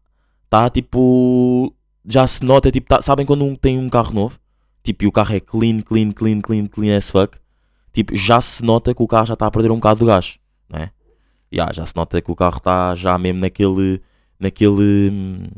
tá, 0.54 0.70
tipo, 0.70 1.74
já 2.06 2.24
se 2.28 2.44
nota, 2.44 2.70
tipo, 2.70 2.86
tá- 2.86 3.02
sabem 3.02 3.26
quando 3.26 3.44
um 3.44 3.56
tem 3.56 3.76
um 3.76 3.90
carro 3.90 4.14
novo? 4.14 4.38
Tipo, 4.84 5.02
e 5.04 5.06
o 5.08 5.12
carro 5.12 5.34
é 5.34 5.40
clean, 5.40 5.80
clean, 5.80 6.12
clean, 6.12 6.40
clean, 6.40 6.66
clean 6.66 6.96
as 6.96 7.10
fuck. 7.10 7.36
Tipo, 7.92 8.14
já 8.14 8.40
se 8.40 8.64
nota 8.64 8.94
que 8.94 9.02
o 9.02 9.08
carro 9.08 9.26
já 9.26 9.34
está 9.34 9.46
a 9.46 9.50
perder 9.50 9.72
um 9.72 9.76
bocado 9.76 10.00
do 10.00 10.06
gás, 10.06 10.38
né? 10.70 10.90
Yeah, 11.52 11.72
já 11.72 11.84
se 11.84 11.96
nota 11.96 12.22
que 12.22 12.30
o 12.30 12.36
carro 12.36 12.58
está 12.58 12.94
já 12.94 13.18
mesmo 13.18 13.40
naquele, 13.40 14.00
naquele, 14.38 15.50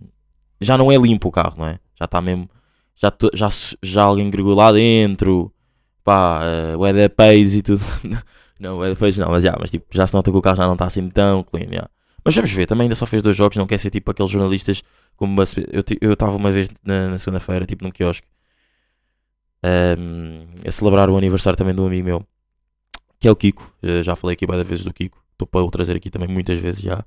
já 0.60 0.78
não 0.78 0.90
é 0.90 0.96
limpo 0.96 1.28
o 1.28 1.32
carro, 1.32 1.56
não 1.58 1.66
é? 1.66 1.78
Já 1.98 2.06
está 2.06 2.22
mesmo, 2.22 2.48
já, 2.96 3.12
já, 3.34 3.48
já 3.82 4.02
alguém 4.02 4.30
gregou 4.30 4.54
lá 4.54 4.72
dentro, 4.72 5.52
pá, 6.04 6.40
uh, 6.74 6.86
Eda 6.86 7.10
Pace 7.10 7.58
e 7.58 7.62
tudo. 7.62 7.84
não, 8.58 8.78
Pace 8.96 9.20
não, 9.20 9.30
mas, 9.30 9.42
já, 9.42 9.56
mas 9.60 9.70
tipo, 9.70 9.86
já 9.90 10.06
se 10.06 10.14
nota 10.14 10.30
que 10.30 10.36
o 10.38 10.42
carro 10.42 10.56
já 10.56 10.66
não 10.66 10.72
está 10.74 10.86
assim 10.86 11.06
tão 11.10 11.42
clean, 11.42 11.68
yeah. 11.68 11.90
Mas 12.26 12.34
vamos 12.34 12.50
ver, 12.52 12.66
também 12.66 12.84
ainda 12.86 12.94
só 12.96 13.06
fez 13.06 13.22
dois 13.22 13.36
jogos, 13.36 13.56
não 13.56 13.66
quer 13.66 13.78
ser 13.78 13.90
tipo 13.90 14.10
aqueles 14.10 14.30
jornalistas 14.30 14.82
como 15.16 15.40
a 15.40 15.46
se- 15.46 15.66
eu 15.72 15.82
eu 16.00 16.12
estava 16.12 16.36
uma 16.36 16.50
vez 16.50 16.68
na, 16.84 17.08
na 17.10 17.18
segunda-feira, 17.18 17.64
tipo 17.64 17.84
num 17.84 17.90
quiosque, 17.90 18.26
ehm, 19.62 20.46
a 20.66 20.70
celebrar 20.72 21.08
o 21.10 21.16
aniversário 21.16 21.56
também 21.56 21.74
de 21.74 21.80
um 21.80 21.86
amigo 21.86 22.04
meu, 22.04 22.26
que 23.20 23.28
é 23.28 23.30
o 23.30 23.36
Kiko. 23.36 23.72
Eh, 23.82 24.02
já 24.02 24.16
falei 24.16 24.34
aqui 24.34 24.46
várias 24.46 24.66
vezes 24.66 24.84
do 24.84 24.92
Kiko, 24.92 25.18
estou 25.32 25.46
para 25.46 25.62
o 25.64 25.70
trazer 25.70 25.96
aqui 25.96 26.10
também 26.10 26.28
muitas 26.28 26.58
vezes 26.60 26.80
já. 26.82 27.04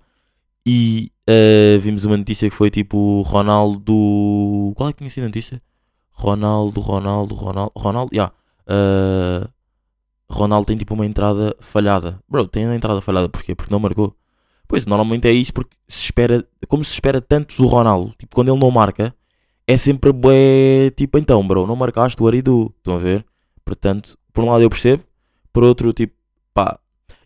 E 0.66 1.12
eh, 1.28 1.78
vimos 1.82 2.06
uma 2.06 2.18
notícia 2.18 2.50
que 2.50 2.56
foi 2.56 2.70
tipo 2.70 3.22
Ronaldo. 3.24 4.74
Qual 4.76 4.90
é 4.90 4.94
que 4.94 5.00
tinha 5.00 5.10
sido 5.10 5.24
a 5.24 5.28
notícia? 5.28 5.62
Ronaldo, 6.12 6.82
Ronaldo, 6.82 7.36
Ronaldo, 7.36 7.72
Ronaldo, 7.76 8.14
yeah. 8.14 8.34
Eh, 8.68 9.48
Ronaldo 10.30 10.66
tem 10.68 10.78
tipo 10.78 10.94
uma 10.94 11.06
entrada 11.06 11.56
falhada. 11.60 12.20
Bro, 12.30 12.48
tem 12.48 12.66
a 12.68 12.76
entrada 12.76 13.02
falhada 13.02 13.30
porquê? 13.30 13.56
Porque 13.56 13.72
não 13.74 13.80
marcou. 13.80 14.16
Pois, 14.70 14.86
normalmente 14.86 15.28
é 15.28 15.32
isso 15.32 15.52
porque 15.52 15.76
se 15.88 16.06
espera, 16.06 16.46
como 16.68 16.84
se 16.84 16.94
espera 16.94 17.20
tanto 17.20 17.58
do 17.58 17.66
Ronaldo, 17.66 18.14
tipo, 18.20 18.36
quando 18.36 18.50
ele 18.50 18.60
não 18.60 18.70
marca, 18.70 19.12
é 19.66 19.76
sempre 19.76 20.14
bué, 20.14 20.92
tipo, 20.96 21.18
então, 21.18 21.46
bro, 21.46 21.66
não 21.66 21.76
marcaste 21.76 22.22
o 22.22 22.28
Aridu, 22.28 22.72
estão 22.78 22.94
a 22.94 23.00
ver? 23.00 23.26
Portanto, 23.66 24.16
por 24.32 24.44
um 24.44 24.52
lado 24.52 24.62
eu 24.62 24.70
percebo, 24.70 25.04
por 25.52 25.64
outro, 25.64 25.92
tipo, 25.92 26.14
pá. 26.54 26.80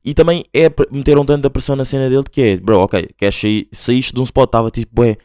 E 0.06 0.14
também 0.14 0.46
é, 0.54 0.70
meteram 0.90 1.26
tanta 1.26 1.50
pressão 1.50 1.76
na 1.76 1.84
cena 1.84 2.10
dele 2.10 2.24
que 2.24 2.42
é, 2.42 2.58
bro, 2.58 2.80
ok, 2.80 3.10
queres 3.18 3.36
sair, 3.36 3.68
saíste 3.74 4.14
de 4.14 4.22
um 4.22 4.24
spot, 4.24 4.48
estava 4.48 4.72
tipo, 4.72 4.96
bué, 4.96 5.18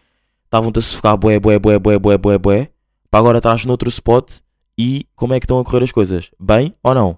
estavam-te 0.45 0.81
a 0.81 0.83
sufocar, 0.83 1.17
bué, 1.17 1.39
bué, 1.39 1.57
bué, 1.61 1.79
bué, 1.79 1.99
bué, 2.01 2.19
bué, 2.19 2.37
bué, 2.37 2.69
para 3.09 3.21
agora 3.21 3.39
estás 3.39 3.65
noutro 3.65 3.89
spot 3.89 4.41
e 4.77 5.07
como 5.15 5.35
é 5.35 5.39
que 5.39 5.45
estão 5.45 5.61
a 5.61 5.65
correr 5.65 5.85
as 5.85 5.93
coisas? 5.93 6.33
Bem 6.39 6.75
ou 6.83 6.95
não? 6.97 7.17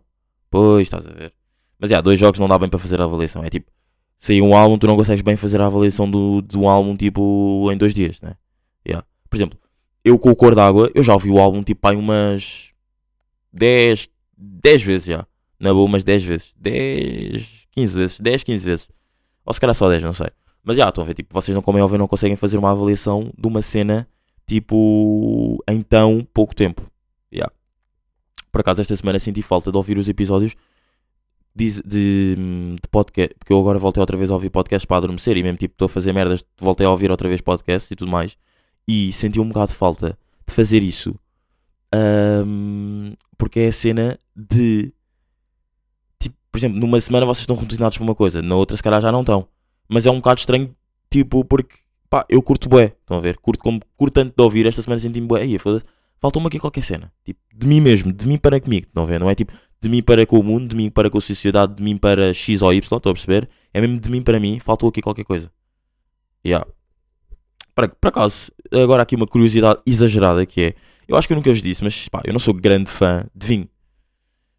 Pois, 0.50 0.82
estás 0.82 1.06
a 1.06 1.10
ver. 1.10 1.32
Mas, 1.78 1.88
já, 1.88 2.02
dois 2.02 2.20
jogos 2.20 2.38
não 2.38 2.48
dá 2.48 2.58
bem 2.58 2.68
para 2.68 2.78
fazer 2.78 3.00
a 3.00 3.04
avaliação, 3.04 3.42
é 3.42 3.48
tipo, 3.48 3.70
sair 4.20 4.42
um 4.42 4.54
álbum, 4.54 4.76
tu 4.76 4.86
não 4.86 4.96
consegues 4.96 5.22
bem 5.22 5.34
fazer 5.34 5.62
a 5.62 5.66
avaliação 5.66 6.08
do, 6.08 6.42
do 6.42 6.68
álbum, 6.68 6.94
tipo, 6.94 7.70
em 7.72 7.76
dois 7.76 7.94
dias, 7.94 8.20
né? 8.20 8.34
Yeah. 8.86 9.04
Por 9.30 9.36
exemplo, 9.36 9.58
eu 10.04 10.18
com 10.18 10.30
o 10.30 10.36
Cor 10.36 10.54
d'Água, 10.54 10.90
eu 10.94 11.02
já 11.02 11.14
ouvi 11.14 11.30
o 11.30 11.38
álbum, 11.38 11.62
tipo, 11.62 11.88
há 11.88 11.92
umas 11.92 12.70
10, 13.50 14.10
10 14.36 14.82
vezes 14.82 15.06
já. 15.06 15.26
Na 15.58 15.72
boa, 15.72 15.86
umas 15.86 16.04
10 16.04 16.22
vezes. 16.22 16.54
10, 16.58 17.48
15 17.72 17.96
vezes. 17.96 18.20
10, 18.20 18.42
15 18.42 18.64
vezes. 18.64 18.88
Ou 19.44 19.54
se 19.54 19.60
calhar 19.60 19.74
só 19.74 19.88
10, 19.88 20.02
não 20.02 20.12
sei. 20.12 20.28
Mas 20.62 20.76
já, 20.76 20.90
estão 20.90 21.02
a 21.02 21.06
ver, 21.06 21.14
tipo, 21.14 21.32
vocês 21.32 21.54
não, 21.54 21.62
como 21.62 21.78
é 21.78 21.82
óbvio, 21.82 21.98
não 21.98 22.06
conseguem 22.06 22.36
fazer 22.36 22.58
uma 22.58 22.70
avaliação 22.70 23.32
de 23.38 23.48
uma 23.48 23.62
cena, 23.62 24.06
tipo, 24.46 25.64
em 25.66 25.80
tão 25.80 26.26
pouco 26.34 26.54
tempo. 26.54 26.82
Yeah. 27.32 27.50
Por 28.52 28.60
acaso, 28.60 28.82
esta 28.82 28.94
semana 28.94 29.18
senti 29.18 29.40
falta 29.40 29.70
de 29.70 29.78
ouvir 29.78 29.96
os 29.96 30.10
episódios 30.10 30.54
de, 31.54 31.82
de, 31.82 32.36
de 32.80 32.88
podcast, 32.90 33.34
porque 33.38 33.52
eu 33.52 33.58
agora 33.58 33.78
voltei 33.78 34.00
outra 34.00 34.16
vez 34.16 34.30
a 34.30 34.34
ouvir 34.34 34.50
podcasts 34.50 34.86
para 34.86 34.98
adormecer 34.98 35.36
e 35.36 35.42
mesmo, 35.42 35.58
tipo, 35.58 35.74
estou 35.74 35.86
a 35.86 35.88
fazer 35.88 36.12
merdas, 36.12 36.44
voltei 36.58 36.86
a 36.86 36.90
ouvir 36.90 37.10
outra 37.10 37.28
vez 37.28 37.40
podcasts 37.40 37.90
e 37.90 37.96
tudo 37.96 38.10
mais. 38.10 38.36
E 38.86 39.12
senti 39.12 39.38
um 39.40 39.48
bocado 39.48 39.68
de 39.68 39.74
falta 39.74 40.18
de 40.46 40.54
fazer 40.54 40.82
isso. 40.82 41.14
Ahm, 41.92 43.14
porque 43.36 43.60
é 43.60 43.68
a 43.68 43.72
cena 43.72 44.18
de 44.34 44.92
tipo, 46.18 46.36
por 46.50 46.58
exemplo, 46.58 46.78
numa 46.78 47.00
semana 47.00 47.26
vocês 47.26 47.42
estão 47.42 47.56
routinados 47.56 47.98
para 47.98 48.04
uma 48.04 48.14
coisa, 48.14 48.40
na 48.40 48.54
outra 48.54 48.76
se 48.76 48.82
calhar 48.82 49.00
já 49.00 49.12
não 49.12 49.20
estão. 49.20 49.48
Mas 49.88 50.06
é 50.06 50.10
um 50.10 50.16
bocado 50.16 50.40
estranho, 50.40 50.74
tipo, 51.10 51.44
porque 51.44 51.76
pá, 52.08 52.24
eu 52.28 52.42
curto 52.42 52.68
bué, 52.68 52.94
estão 53.00 53.16
a 53.16 53.20
ver? 53.20 53.36
Curto 53.38 53.60
como 53.62 53.80
curto 53.96 54.14
tanto 54.14 54.34
de 54.36 54.42
ouvir, 54.42 54.66
esta 54.66 54.82
semana 54.82 55.00
senti-me 55.00 55.26
bué, 55.26 55.42
aí, 55.42 55.58
foda 55.58 55.84
falta-me 56.20 56.46
aqui 56.46 56.58
qualquer 56.58 56.84
cena, 56.84 57.12
tipo, 57.24 57.40
de 57.54 57.66
mim 57.66 57.80
mesmo, 57.80 58.12
de 58.12 58.26
mim 58.26 58.38
para 58.38 58.60
comigo, 58.60 58.86
a 58.94 59.04
ver? 59.04 59.18
Não 59.18 59.30
é 59.30 59.34
tipo 59.34 59.52
de 59.80 59.88
mim 59.88 60.02
para 60.02 60.26
com 60.26 60.38
o 60.38 60.42
mundo, 60.42 60.68
de 60.68 60.76
mim 60.76 60.90
para 60.90 61.08
com 61.08 61.18
a 61.18 61.20
sociedade, 61.20 61.74
de 61.74 61.82
mim 61.82 61.96
para 61.96 62.34
X 62.34 62.60
ou 62.62 62.72
Y, 62.72 62.78
estão 62.80 63.10
a 63.10 63.14
perceber? 63.14 63.48
É 63.72 63.80
mesmo 63.80 63.98
de 63.98 64.10
mim 64.10 64.22
para 64.22 64.38
mim, 64.38 64.60
faltou 64.60 64.88
aqui 64.88 65.00
qualquer 65.00 65.24
coisa. 65.24 65.50
Yeah. 66.44 66.66
Por, 67.74 67.88
por 67.88 68.08
acaso, 68.08 68.52
agora 68.72 69.02
aqui 69.02 69.16
uma 69.16 69.26
curiosidade 69.26 69.80
exagerada 69.86 70.44
que 70.44 70.60
é, 70.60 70.74
eu 71.08 71.16
acho 71.16 71.26
que 71.26 71.32
eu 71.32 71.36
nunca 71.36 71.50
vos 71.50 71.62
disse, 71.62 71.82
mas 71.82 72.08
pá, 72.08 72.20
eu 72.24 72.32
não 72.32 72.40
sou 72.40 72.52
grande 72.52 72.90
fã 72.90 73.26
de 73.34 73.46
vinho. 73.46 73.68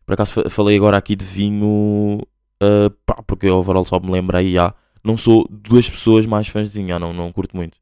Por 0.06 0.14
acaso 0.14 0.32
fa- 0.34 0.50
falei 0.50 0.78
agora 0.78 0.98
aqui 0.98 1.16
de 1.16 1.26
vinho, 1.26 2.22
ah, 2.62 2.92
pá, 3.06 3.22
porque 3.24 3.46
eu 3.48 3.56
overall 3.58 3.86
só 3.86 4.00
me 4.00 4.12
lembrei, 4.12 4.54
já, 4.54 4.74
não 5.04 5.18
sou 5.18 5.48
duas 5.50 5.90
pessoas 5.90 6.26
mais 6.26 6.48
fãs 6.48 6.72
de 6.72 6.80
vinho, 6.80 6.90
já, 6.90 7.00
não, 7.00 7.14
não 7.14 7.32
curto 7.32 7.56
muito. 7.56 7.78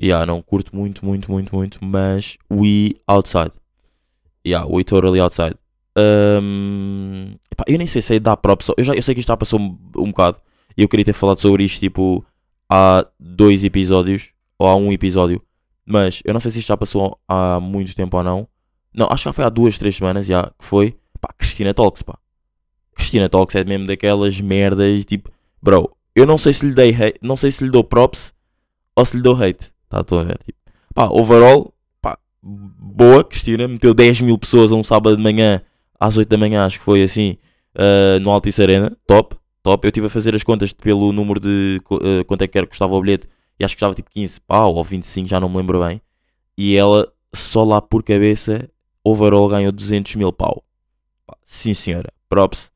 Yeah, 0.00 0.24
não 0.24 0.40
curto 0.40 0.74
muito, 0.74 1.04
muito, 1.04 1.30
muito, 1.30 1.54
muito, 1.54 1.78
mas 1.84 2.38
we 2.50 2.94
outside. 3.06 3.52
Yeah, 4.46 4.66
we 4.68 4.84
totally 4.84 5.20
outside. 5.20 5.56
Um, 5.96 7.34
epá, 7.50 7.64
eu 7.66 7.76
nem 7.76 7.86
sei 7.86 8.00
se 8.00 8.14
é 8.14 8.20
dar 8.20 8.36
props. 8.36 8.68
Eu, 8.76 8.84
já, 8.84 8.94
eu 8.94 9.02
sei 9.02 9.14
que 9.14 9.20
isto 9.20 9.28
já 9.28 9.36
passou 9.36 9.58
um, 9.58 9.76
um 9.96 10.06
bocado. 10.06 10.38
E 10.76 10.82
eu 10.82 10.88
queria 10.88 11.04
ter 11.04 11.12
falado 11.12 11.38
sobre 11.40 11.64
isto 11.64 11.80
tipo 11.80 12.24
há 12.70 13.04
dois 13.18 13.64
episódios 13.64 14.30
ou 14.56 14.68
há 14.68 14.76
um 14.76 14.92
episódio. 14.92 15.42
Mas 15.84 16.22
eu 16.24 16.32
não 16.32 16.40
sei 16.40 16.52
se 16.52 16.60
isto 16.60 16.68
já 16.68 16.76
passou 16.76 17.18
há 17.26 17.58
muito 17.58 17.94
tempo 17.96 18.16
ou 18.16 18.22
não. 18.22 18.48
Não, 18.94 19.06
acho 19.10 19.24
que 19.24 19.28
já 19.28 19.32
foi 19.32 19.44
há 19.44 19.48
duas, 19.48 19.78
três 19.78 19.96
semanas 19.96 20.26
já 20.26 20.44
que 20.44 20.64
foi. 20.64 20.96
Pá, 21.20 21.32
Cristina 21.36 21.74
Talks, 21.74 22.02
pá. 22.02 22.16
Cristina 22.94 23.28
Talks 23.28 23.56
é 23.56 23.64
mesmo 23.64 23.86
daquelas 23.86 24.40
merdas 24.40 25.04
tipo, 25.04 25.30
bro, 25.60 25.96
eu 26.14 26.26
não 26.26 26.38
sei 26.38 26.52
se 26.52 26.66
lhe 26.66 26.74
dei 26.74 26.90
hate, 26.90 27.18
não 27.22 27.36
sei 27.36 27.50
se 27.50 27.64
lhe 27.64 27.70
dou 27.70 27.82
props 27.82 28.34
ou 28.94 29.04
se 29.04 29.16
lhe 29.16 29.22
dou 29.22 29.34
hate. 29.34 29.72
Tá, 29.88 30.00
estou 30.00 30.20
a 30.20 30.24
ver. 30.24 30.38
Tipo, 30.44 30.58
pá, 30.94 31.06
overall, 31.06 31.72
pá, 32.00 32.18
boa, 32.42 33.24
Cristina, 33.24 33.66
meteu 33.66 33.94
10 33.94 34.20
mil 34.20 34.38
pessoas 34.38 34.72
a 34.72 34.74
um 34.74 34.84
sábado 34.84 35.16
de 35.16 35.22
manhã 35.22 35.62
às 35.98 36.16
8 36.16 36.28
da 36.28 36.36
manhã, 36.36 36.64
acho 36.64 36.78
que 36.78 36.84
foi 36.84 37.02
assim, 37.02 37.36
ah, 37.74 38.18
no 38.20 38.30
Altice 38.30 38.62
Arena, 38.62 38.96
top, 39.06 39.36
top. 39.62 39.86
Eu 39.86 39.88
estive 39.88 40.06
a 40.06 40.10
fazer 40.10 40.34
as 40.34 40.42
contas 40.42 40.72
pelo 40.72 41.12
número 41.12 41.40
de 41.40 41.80
ah, 41.90 42.24
quanto 42.26 42.42
é 42.42 42.48
que 42.48 42.58
era 42.58 42.66
que 42.66 42.70
custava 42.70 42.94
o 42.94 43.00
bilhete 43.00 43.28
e 43.58 43.64
acho 43.64 43.74
que 43.74 43.78
custava 43.78 43.94
tipo 43.94 44.10
15 44.10 44.40
pau 44.42 44.74
ou 44.74 44.84
25, 44.84 45.28
já 45.28 45.40
não 45.40 45.48
me 45.48 45.56
lembro 45.56 45.80
bem. 45.84 46.00
E 46.56 46.76
ela, 46.76 47.10
só 47.34 47.64
lá 47.64 47.80
por 47.80 48.02
cabeça, 48.02 48.68
overall 49.04 49.48
ganhou 49.48 49.72
200 49.72 50.14
mil 50.16 50.32
pau. 50.32 50.64
Sim, 51.44 51.74
senhora, 51.74 52.12
props 52.28 52.70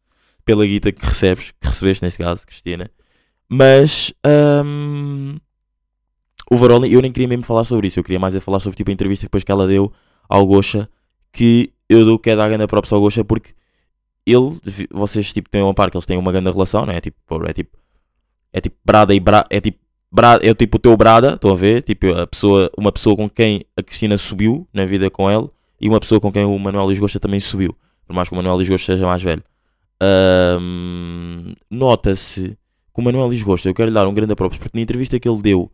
pela 0.45 0.67
guita 0.67 0.91
que 0.93 1.05
recebes, 1.05 1.53
que 1.61 1.69
recebeste 1.69 2.05
neste 2.05 2.19
caso, 2.19 2.47
Cristina. 2.47 2.91
Mas, 3.49 4.13
hum, 4.65 5.37
overall, 6.53 6.85
eu 6.85 7.01
nem 7.01 7.11
queria 7.11 7.29
mesmo 7.29 7.45
falar 7.45 7.65
sobre 7.65 7.89
isso. 7.89 7.99
Eu 7.99 8.05
queria 8.05 8.19
mais 8.19 8.35
é 8.35 8.41
falar 8.41 8.61
sobre 8.61 8.77
tipo, 8.77 8.91
a 8.91 8.93
entrevista 8.93 9.27
depois 9.27 9.43
que 9.43 9.51
ela 9.51 9.67
deu 9.67 9.93
ao 10.29 10.47
Gosha. 10.47 10.89
Que 11.33 11.73
eu 11.89 12.05
dou 12.05 12.19
que 12.19 12.31
é 12.31 12.37
dar 12.37 12.49
grande 12.49 12.67
props 12.67 12.93
ao 12.93 13.01
Gosha 13.01 13.25
porque 13.25 13.53
ele, 14.27 14.59
vocês 14.91 15.33
tipo, 15.33 15.49
têm 15.51 15.63
uma 15.63 15.75
par 15.75 15.91
que 15.91 15.97
eles 15.97 16.07
têm 16.07 16.17
uma 16.17 16.31
grande 16.31 16.51
relação, 16.51 16.87
não 16.87 16.93
é? 16.93 17.01
Tipo, 17.01 17.19
é 17.47 17.53
tipo, 17.53 17.79
é 18.53 18.61
tipo 18.61 18.77
Brada 18.85 19.15
e 19.15 19.21
Brada, 19.21 19.47
é 19.51 19.61
tipo, 19.61 19.79
Brada, 20.11 20.47
é 20.47 20.55
tipo 20.55 20.77
o 20.77 20.81
teu 20.81 20.97
Brada, 20.97 21.35
estão 21.35 21.51
a 21.51 21.55
ver? 21.55 21.83
Tipo, 21.83 22.13
a 22.13 22.27
pessoa, 22.27 22.71
uma 22.77 22.93
pessoa 22.93 23.17
com 23.17 23.29
quem 23.29 23.65
a 23.77 23.83
Cristina 23.83 24.17
subiu 24.19 24.69
na 24.73 24.85
vida 24.85 25.11
com 25.11 25.31
ele 25.31 25.49
e 25.81 25.89
uma 25.89 25.99
pessoa 25.99 26.21
com 26.21 26.31
quem 26.31 26.45
o 26.45 26.59
Manuel 26.59 26.85
Luís 26.85 26.99
Gosta 26.99 27.19
também 27.19 27.41
subiu. 27.41 27.75
Por 28.07 28.15
mais 28.15 28.29
que 28.29 28.35
o 28.35 28.37
Manuel 28.37 28.57
Luís 28.57 28.69
Gosta 28.69 28.93
seja 28.93 29.07
mais 29.07 29.23
velho. 29.23 29.43
Ahm, 30.01 31.55
Nota-se 31.71 32.59
que 32.95 33.01
o 33.01 33.03
Manuel 33.03 33.27
Luís 33.27 33.43
Gosta, 33.43 33.69
eu 33.69 33.75
quero 33.75 33.89
lhe 33.89 33.95
dar 33.95 34.07
um 34.07 34.15
grande 34.15 34.35
props 34.35 34.59
porque 34.59 34.77
na 34.77 34.83
entrevista 34.83 35.19
que 35.19 35.29
ele 35.29 35.41
deu, 35.41 35.71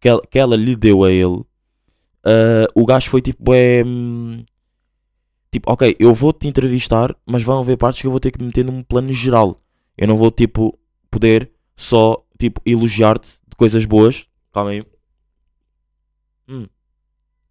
que 0.00 0.08
ela, 0.08 0.22
que 0.30 0.38
ela 0.38 0.56
lhe 0.56 0.76
deu 0.76 1.04
a 1.04 1.10
ele, 1.10 1.44
ah, 2.26 2.66
o 2.74 2.84
gajo 2.84 3.08
foi 3.08 3.22
tipo, 3.22 3.54
é, 3.54 3.84
tipo, 5.52 5.70
ok, 5.70 5.94
eu 5.98 6.12
vou-te 6.12 6.48
entrevistar, 6.48 7.16
mas 7.24 7.44
vão 7.44 7.60
haver 7.60 7.76
partes 7.76 8.00
que 8.00 8.06
eu 8.06 8.10
vou 8.10 8.18
ter 8.18 8.32
que 8.32 8.42
meter 8.42 8.64
num 8.64 8.82
plano 8.82 9.12
geral. 9.12 9.62
Eu 9.96 10.08
não 10.08 10.16
vou, 10.16 10.30
tipo, 10.30 10.76
poder 11.08 11.50
só, 11.76 12.26
tipo, 12.38 12.60
elogiar-te 12.66 13.38
de 13.48 13.56
coisas 13.56 13.86
boas. 13.86 14.26
Calma 14.52 14.70
aí. 14.70 14.84
Hum. 16.48 16.66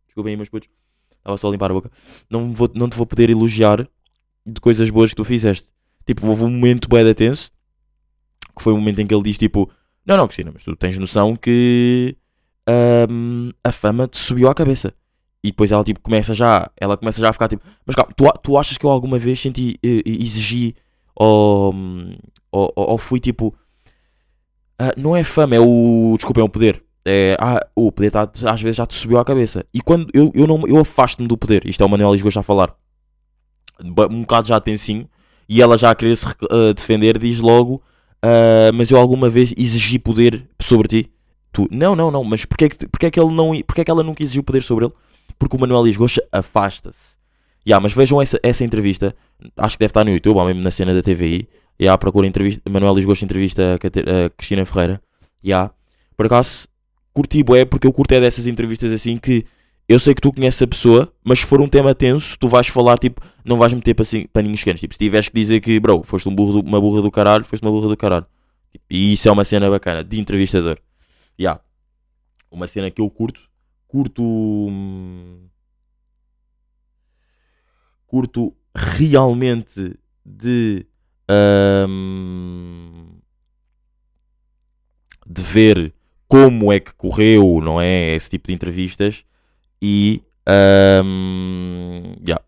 Desculpem 0.05 0.31
aí, 0.31 0.37
meus 0.37 0.49
putos. 0.49 0.69
Estava 1.17 1.37
só 1.37 1.47
a 1.47 1.51
limpar 1.51 1.71
a 1.71 1.73
boca. 1.73 1.89
Não, 2.29 2.53
vou, 2.53 2.69
não 2.75 2.89
te 2.89 2.97
vou 2.97 3.05
poder 3.05 3.29
elogiar 3.29 3.87
de 4.45 4.61
coisas 4.61 4.89
boas 4.89 5.11
que 5.11 5.15
tu 5.15 5.23
fizeste. 5.23 5.71
Tipo, 6.05 6.27
houve 6.27 6.43
um 6.43 6.51
momento 6.51 6.87
de 6.87 7.13
tenso, 7.15 7.49
que 8.55 8.61
foi 8.61 8.73
o 8.73 8.77
momento 8.77 8.99
em 8.99 9.07
que 9.07 9.15
ele 9.15 9.23
diz, 9.23 9.37
tipo, 9.37 9.71
não, 10.05 10.17
não, 10.17 10.27
Cristina, 10.27 10.51
mas 10.53 10.63
tu 10.63 10.75
tens 10.75 10.97
noção 10.99 11.35
que 11.35 12.15
ahm, 12.67 13.51
a 13.63 13.71
fama 13.71 14.07
te 14.07 14.17
subiu 14.17 14.49
à 14.49 14.53
cabeça. 14.55 14.93
E 15.43 15.49
depois 15.51 15.71
ela 15.71 15.83
tipo 15.83 15.99
começa 16.01 16.33
já, 16.33 16.69
ela 16.79 16.97
começa 16.97 17.21
já 17.21 17.29
a 17.29 17.33
ficar 17.33 17.47
tipo, 17.47 17.63
mas 17.85 17.95
calma, 17.95 18.11
tu, 18.15 18.25
tu 18.43 18.57
achas 18.57 18.77
que 18.77 18.85
eu 18.85 18.89
alguma 18.89 19.19
vez 19.19 19.39
senti, 19.39 19.77
eh, 19.83 20.01
exigi 20.05 20.75
ou, 21.15 21.73
ou, 22.51 22.73
ou- 22.75 22.97
fui 22.97 23.19
tipo, 23.19 23.53
ah, 24.79 24.91
não 24.97 25.15
é 25.15 25.23
fama, 25.23 25.55
é 25.55 25.59
o, 25.59 26.13
desculpa, 26.17 26.41
é 26.41 26.43
o 26.43 26.49
poder. 26.49 26.83
É, 27.07 27.37
ah, 27.39 27.59
o 27.75 27.91
poder 27.91 28.09
tá, 28.11 28.27
às 28.49 28.61
vezes 28.61 28.77
já 28.77 28.85
te 28.85 28.95
subiu 28.95 29.19
à 29.19 29.25
cabeça. 29.25 29.63
E 29.73 29.79
quando 29.81 30.07
eu, 30.13 30.31
eu, 30.33 30.47
não, 30.47 30.63
eu 30.67 30.79
afasto-me 30.79 31.27
do 31.27 31.37
poder, 31.37 31.65
isto 31.67 31.81
é 31.83 31.85
o 31.85 31.89
Manuel 31.89 32.11
Lisboa 32.13 32.31
já 32.31 32.39
a 32.39 32.43
falar, 32.43 32.75
um 34.09 34.21
bocado 34.21 34.47
já 34.47 34.59
tensinho, 34.59 35.07
e 35.47 35.61
ela 35.61 35.77
já 35.77 35.91
a 35.91 35.95
querer 35.95 36.15
se 36.15 36.25
ah, 36.25 36.73
defender, 36.73 37.17
diz 37.17 37.39
logo, 37.39 37.81
ah, 38.23 38.71
mas 38.73 38.89
eu 38.91 38.97
alguma 38.97 39.29
vez 39.29 39.53
exigi 39.57 39.99
poder 39.99 40.47
sobre 40.61 40.87
ti? 40.87 41.11
Tu, 41.55 41.69
não, 41.71 41.95
não, 41.95 42.11
não, 42.11 42.21
mas 42.21 42.43
porquê, 42.43 42.67
que, 42.67 42.85
porquê, 42.85 43.09
que 43.09 43.17
ele 43.17 43.31
não, 43.33 43.57
porquê 43.61 43.85
que 43.85 43.89
ela 43.89 44.03
nunca 44.03 44.21
exigiu 44.21 44.43
poder 44.43 44.61
sobre 44.61 44.83
ele? 44.83 44.93
Porque 45.39 45.55
o 45.55 45.59
Manuel 45.59 45.85
Lisgocha 45.85 46.21
afasta-se. 46.29 47.15
Yeah, 47.65 47.81
mas 47.81 47.93
vejam 47.93 48.21
essa, 48.21 48.37
essa 48.43 48.65
entrevista, 48.65 49.15
acho 49.55 49.77
que 49.77 49.79
deve 49.79 49.91
estar 49.91 50.03
no 50.03 50.11
YouTube, 50.11 50.35
ou 50.37 50.45
mesmo 50.45 50.61
na 50.61 50.69
cena 50.69 50.93
da 50.93 51.01
TVI. 51.01 51.47
Yeah, 51.81 51.97
procura 51.97 52.27
entrevista, 52.27 52.61
Manuel 52.69 52.93
Lisgocha 52.93 53.23
entrevista 53.23 53.61
a, 53.71 54.25
a 54.25 54.29
Cristina 54.31 54.65
Ferreira. 54.65 55.01
Yeah. 55.45 55.71
Por 56.17 56.25
acaso, 56.25 56.67
curti 57.13 57.41
bué, 57.41 57.63
porque 57.63 57.87
eu 57.87 57.93
curto 57.93 58.11
é 58.11 58.19
dessas 58.19 58.47
entrevistas 58.47 58.91
assim 58.91 59.17
que 59.17 59.45
eu 59.87 59.97
sei 59.97 60.13
que 60.13 60.21
tu 60.21 60.33
conheces 60.33 60.61
a 60.61 60.67
pessoa, 60.67 61.09
mas 61.23 61.39
se 61.39 61.45
for 61.45 61.61
um 61.61 61.69
tema 61.69 61.95
tenso, 61.95 62.37
tu 62.37 62.49
vais 62.49 62.67
falar, 62.67 62.97
tipo, 62.97 63.21
não 63.45 63.55
vais 63.55 63.73
meter 63.73 63.95
paninhos 64.33 64.61
quentes. 64.61 64.81
Tipo, 64.81 64.93
se 64.93 64.99
tiveres 64.99 65.29
que 65.29 65.35
dizer 65.35 65.61
que, 65.61 65.79
bro, 65.79 66.03
foste 66.03 66.27
um 66.27 66.35
burro 66.35 66.61
do- 66.61 66.67
uma 66.67 66.81
burra 66.81 67.01
do 67.01 67.09
caralho, 67.09 67.45
foste 67.45 67.63
uma 67.63 67.71
burra 67.71 67.87
do 67.87 67.95
caralho. 67.95 68.25
Tipo, 68.73 68.83
e 68.89 69.13
isso 69.13 69.29
é 69.29 69.31
uma 69.31 69.45
cena 69.45 69.69
bacana, 69.69 70.03
de 70.03 70.19
entrevistador. 70.19 70.77
Yeah. 71.39 71.61
Uma 72.49 72.67
cena 72.67 72.89
que 72.89 73.01
eu 73.01 73.09
curto. 73.09 73.49
Curto. 73.87 74.23
hum, 74.23 75.47
Curto 78.07 78.55
realmente 78.73 79.97
de. 80.25 80.85
ahm, 81.27 83.15
de 85.27 85.41
ver 85.41 85.93
como 86.27 86.71
é 86.71 86.79
que 86.79 86.93
correu, 86.93 87.59
não 87.61 87.81
é? 87.81 88.15
Esse 88.15 88.29
tipo 88.29 88.47
de 88.47 88.53
entrevistas. 88.53 89.23
E. 89.81 90.21
ahm, 90.45 92.15
yeah. 92.25 92.43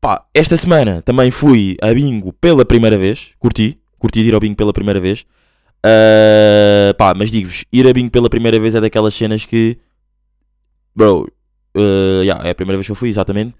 Pá, 0.00 0.26
esta 0.32 0.56
semana 0.56 1.02
também 1.02 1.30
fui 1.30 1.76
a 1.82 1.92
bingo 1.92 2.32
pela 2.32 2.64
primeira 2.64 2.96
vez. 2.96 3.32
Curti. 3.38 3.80
Curti 3.98 4.22
de 4.22 4.28
ir 4.28 4.34
ao 4.34 4.40
bingo 4.40 4.56
pela 4.56 4.72
primeira 4.72 5.00
vez. 5.00 5.26
Ah, 5.84 6.94
pá, 6.98 7.14
mas 7.14 7.30
digo-vos, 7.30 7.64
ir 7.72 7.86
a 7.86 7.92
bingo 7.92 8.10
pela 8.10 8.28
primeira 8.28 8.58
vez 8.58 8.74
é 8.74 8.80
daquelas 8.80 9.14
cenas 9.14 9.44
que. 9.44 9.78
Bro, 10.94 11.28
ah, 11.76 12.22
yeah, 12.22 12.46
é 12.48 12.50
a 12.50 12.54
primeira 12.54 12.76
vez 12.78 12.86
que 12.86 12.92
eu 12.92 12.96
fui, 12.96 13.08
exatamente. 13.08 13.54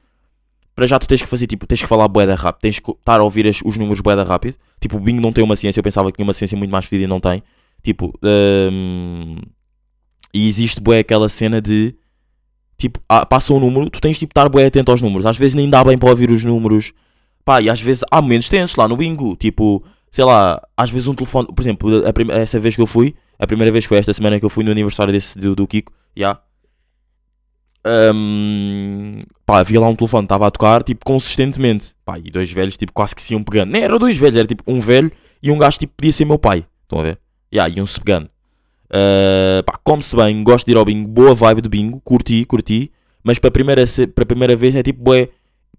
Para 0.75 0.87
já 0.87 0.99
tu 0.99 1.09
tens 1.09 1.21
que 1.23 1.29
fazer, 1.29 1.47
tipo, 1.49 1.67
tens 1.67 1.81
que 1.81 1.87
falar 1.89 2.07
boeda 2.07 2.35
rápido, 2.37 2.61
tens 2.63 2.79
que 2.79 2.91
estar 2.91 3.19
a 3.19 3.23
ouvir 3.25 3.47
as- 3.49 3.61
os 3.65 3.77
números 3.77 4.01
boeda 4.01 4.23
rápido. 4.23 4.57
Tipo, 4.81 4.97
o 4.97 5.01
bingo 5.01 5.21
não 5.21 5.33
tem 5.33 5.43
uma 5.43 5.57
ciência, 5.57 5.81
eu 5.81 5.85
pensava 5.85 6.11
que 6.11 6.17
tinha 6.17 6.25
uma 6.27 6.33
ciência 6.33 6.57
muito 6.57 6.71
mais 6.71 6.87
fedida 6.87 7.05
e 7.05 7.09
não 7.09 7.19
tem. 7.19 7.43
Tipo, 7.83 8.13
hum, 8.23 9.37
e 10.33 10.47
existe 10.49 10.81
bué 10.81 11.01
aquela 11.01 11.29
cena 11.29 11.61
de 11.61 11.95
tipo, 12.77 13.01
ah, 13.09 13.27
passa 13.27 13.53
um 13.53 13.59
número, 13.59 13.91
tu 13.91 14.01
tens 14.01 14.19
tipo 14.19 14.31
estar 14.31 14.49
bué 14.49 14.67
atento 14.67 14.91
aos 14.93 15.03
números. 15.03 15.27
Às 15.27 15.37
vezes 15.37 15.55
nem 15.55 15.69
dá 15.69 15.83
bem 15.83 15.99
para 15.99 16.11
ouvir 16.11 16.31
os 16.31 16.45
números. 16.45 16.93
Pá, 17.45 17.61
e 17.61 17.69
às 17.69 17.81
vezes 17.81 18.05
há 18.11 18.23
momentos 18.23 18.49
tensos 18.49 18.77
lá 18.77 18.87
no 18.87 18.97
bingo. 18.97 19.35
Tipo, 19.37 19.83
sei 20.11 20.25
lá, 20.25 20.61
às 20.77 20.91
vezes 20.91 21.09
um 21.09 21.15
telefone, 21.15 21.49
por 21.55 21.61
exemplo, 21.63 22.07
a 22.07 22.13
prim- 22.13 22.31
essa 22.31 22.59
vez 22.59 22.75
que 22.75 22.83
eu 22.83 22.87
fui, 22.87 23.15
a 23.39 23.47
primeira 23.47 23.71
vez 23.73 23.85
foi 23.85 23.99
esta 23.99 24.13
semana 24.13 24.39
que 24.39 24.45
eu 24.45 24.51
fui 24.51 24.65
no 24.65 24.71
aniversário 24.71 25.13
desse, 25.13 25.39
do, 25.39 25.55
do 25.55 25.67
Kiko, 25.67 25.93
já. 26.17 26.41
Hum, 27.87 29.13
pá, 29.47 29.61
havia 29.61 29.81
lá 29.81 29.89
um 29.89 29.95
telefone, 29.95 30.25
estava 30.25 30.47
a 30.47 30.51
tocar, 30.51 30.83
tipo, 30.83 31.05
consistentemente. 31.05 31.95
Pá, 32.05 32.19
e 32.19 32.31
dois 32.31 32.51
velhos, 32.51 32.77
tipo, 32.77 32.93
quase 32.93 33.15
que 33.15 33.23
se 33.23 33.33
iam 33.35 33.43
pegando. 33.43 33.71
Nem 33.71 33.83
eram 33.83 33.99
dois 33.99 34.17
velhos, 34.17 34.37
era 34.37 34.47
tipo 34.47 34.63
um 34.67 34.81
velho 34.81 35.11
e 35.43 35.51
um 35.51 35.59
gajo, 35.59 35.79
tipo, 35.79 35.95
podia 35.97 36.13
ser 36.13 36.25
meu 36.25 36.39
pai. 36.39 36.67
Estão 36.83 37.01
a 37.01 37.03
ver? 37.03 37.19
Ya, 37.53 37.69
iam-se 37.69 38.01
pegando. 38.01 38.29
Uh, 38.91 39.63
pá, 39.65 39.79
come-se 39.83 40.17
bem, 40.17 40.43
gosto 40.43 40.67
de 40.67 40.73
ir 40.73 40.77
ao 40.77 40.85
bingo, 40.85 41.09
boa 41.09 41.35
vibe 41.35 41.63
de 41.63 41.69
bingo, 41.69 42.01
curti, 42.01 42.45
curti. 42.45 42.91
Mas 43.23 43.39
para 43.39 43.49
a 43.49 43.51
primeira, 43.51 43.85
para 44.15 44.27
primeira 44.27 44.57
vez 44.57 44.75
é 44.75 44.83
tipo, 44.83 45.03
bué, 45.03 45.29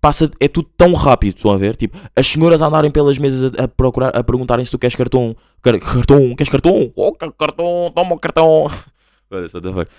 passa, 0.01 0.29
é 0.39 0.47
tudo 0.47 0.69
tão 0.77 0.93
rápido, 0.93 1.35
estão 1.35 1.51
a 1.51 1.57
ver? 1.57 1.75
Tipo, 1.75 1.97
as 2.15 2.25
senhoras 2.27 2.61
a 2.61 2.67
andarem 2.67 2.91
pelas 2.91 3.17
mesas 3.17 3.51
a, 3.57 3.63
a 3.63 3.67
procurar, 3.67 4.15
a 4.15 4.23
perguntarem 4.23 4.63
se 4.65 4.71
tu 4.71 4.79
queres 4.79 4.95
cartão. 4.95 5.35
Car- 5.61 5.79
cartão, 5.79 6.35
queres 6.35 6.49
cartão? 6.49 6.91
Oh, 6.95 7.11
ca- 7.11 7.31
cartão, 7.31 7.91
toma 7.95 8.15
o 8.15 8.19
cartão. 8.19 8.69
The 9.29 9.47
fuck. 9.49 9.91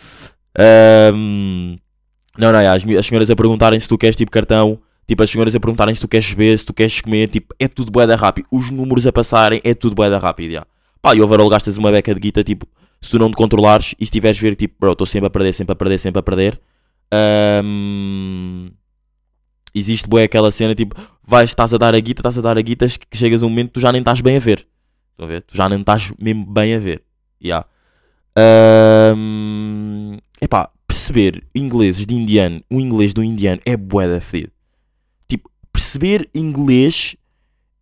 Ahm, 0.58 1.76
não, 2.36 2.52
não, 2.52 2.58
é, 2.58 2.66
as, 2.68 2.84
as 2.84 3.06
senhoras 3.06 3.30
a 3.30 3.36
perguntarem 3.36 3.78
se 3.78 3.88
tu 3.88 3.96
queres 3.96 4.16
tipo 4.16 4.30
cartão. 4.30 4.78
Tipo, 5.06 5.22
as 5.22 5.30
senhoras 5.30 5.54
a 5.54 5.60
perguntarem 5.60 5.94
se 5.94 6.00
tu 6.00 6.08
queres 6.08 6.28
beber, 6.30 6.58
se 6.58 6.64
tu 6.64 6.72
queres 6.74 7.00
comer. 7.00 7.28
Tipo, 7.28 7.54
é 7.58 7.68
tudo 7.68 7.90
bué 7.90 8.06
da 8.06 8.16
rápido. 8.16 8.46
Os 8.50 8.70
números 8.70 9.06
a 9.06 9.12
passarem, 9.12 9.60
é 9.64 9.74
tudo 9.74 9.94
bué 9.94 10.08
da 10.10 10.18
rápido, 10.18 10.52
já. 10.52 10.66
Pá, 11.02 11.14
e 11.14 11.20
overall 11.20 11.48
gastas 11.48 11.76
uma 11.76 11.90
beca 11.90 12.14
de 12.14 12.20
guita, 12.20 12.44
tipo, 12.44 12.66
se 13.00 13.10
tu 13.12 13.18
não 13.18 13.30
te 13.30 13.36
controlares 13.36 13.94
e 13.98 14.04
se 14.04 14.12
tiveres 14.12 14.38
ver, 14.38 14.54
tipo, 14.54 14.74
bro, 14.78 14.92
estou 14.92 15.06
sempre 15.06 15.26
a 15.26 15.30
perder, 15.30 15.52
sempre 15.52 15.72
a 15.72 15.76
perder, 15.76 15.98
sempre 15.98 16.20
a 16.20 16.22
perder. 16.22 16.60
Ahm, 17.12 18.70
existe 19.74 20.08
bué 20.08 20.24
aquela 20.24 20.50
cena, 20.50 20.74
tipo, 20.74 20.94
vais, 21.26 21.50
estás 21.50 21.72
a 21.72 21.78
dar 21.78 21.94
a 21.94 22.00
guita, 22.00 22.20
estás 22.20 22.38
a 22.38 22.40
dar 22.40 22.58
a 22.58 22.62
guita, 22.62 22.86
que 22.88 23.16
chegas 23.16 23.42
a 23.42 23.46
um 23.46 23.48
momento 23.48 23.72
tu 23.72 23.80
já 23.80 23.92
nem 23.92 24.00
estás 24.00 24.20
bem 24.20 24.36
a 24.36 24.40
ver. 24.40 24.66
Estão 25.12 25.26
a 25.26 25.28
ver? 25.28 25.42
Tu 25.42 25.56
já 25.56 25.68
nem 25.68 25.80
estás 25.80 26.12
mesmo 26.18 26.46
bem 26.46 26.74
a 26.74 26.78
ver. 26.78 27.02
Já. 27.40 27.64
Ahm, 28.36 30.16
epá, 30.40 30.70
perceber 30.86 31.44
ingleses 31.54 32.06
de 32.06 32.14
indiano, 32.14 32.62
o 32.70 32.80
inglês 32.80 33.12
do 33.12 33.22
indiano 33.22 33.60
é 33.64 33.76
bué 33.76 34.08
da 34.08 34.20
fedido. 34.20 34.52
Tipo, 35.28 35.50
perceber 35.72 36.28
inglês, 36.34 37.16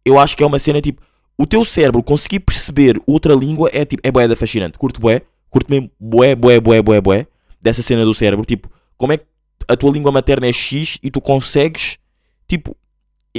eu 0.04 0.18
acho 0.18 0.36
que 0.36 0.42
é 0.42 0.46
uma 0.46 0.58
cena 0.58 0.80
tipo, 0.80 1.02
o 1.38 1.46
teu 1.46 1.64
cérebro 1.64 2.02
conseguir 2.02 2.40
perceber 2.40 3.00
outra 3.06 3.34
língua 3.34 3.70
é 3.72 3.84
tipo, 3.84 4.02
é 4.04 4.10
bué 4.10 4.26
da 4.26 4.34
fascinante. 4.34 4.76
Curto 4.76 5.00
bué, 5.00 5.22
curto 5.48 5.70
mesmo 5.70 5.90
bué, 5.98 6.34
bué, 6.34 6.60
bué, 6.60 6.82
bué, 6.82 7.00
bué, 7.00 7.26
dessa 7.62 7.82
cena 7.82 8.04
do 8.04 8.12
cérebro. 8.12 8.44
Tipo, 8.44 8.68
como 8.96 9.12
é 9.12 9.16
que 9.18 9.26
a 9.68 9.76
tua 9.76 9.90
língua 9.90 10.10
materna 10.10 10.46
é 10.46 10.52
X 10.52 10.98
e 11.02 11.10
tu 11.10 11.20
consegues, 11.20 11.98
tipo, 12.46 12.76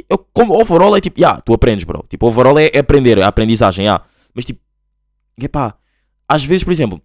eu, 0.09 0.17
como 0.31 0.59
overall 0.59 0.95
é 0.95 1.01
tipo, 1.01 1.19
yeah, 1.19 1.41
tu 1.41 1.53
aprendes, 1.53 1.83
bro. 1.83 2.05
Tipo, 2.07 2.27
overall 2.27 2.57
é, 2.57 2.69
é 2.73 2.79
aprender, 2.79 3.17
é 3.17 3.23
aprendizagem, 3.23 3.85
yeah. 3.85 4.05
Mas 4.33 4.45
tipo, 4.45 4.61
epá, 5.41 5.75
às 6.27 6.45
vezes, 6.45 6.63
por 6.63 6.71
exemplo, 6.71 7.01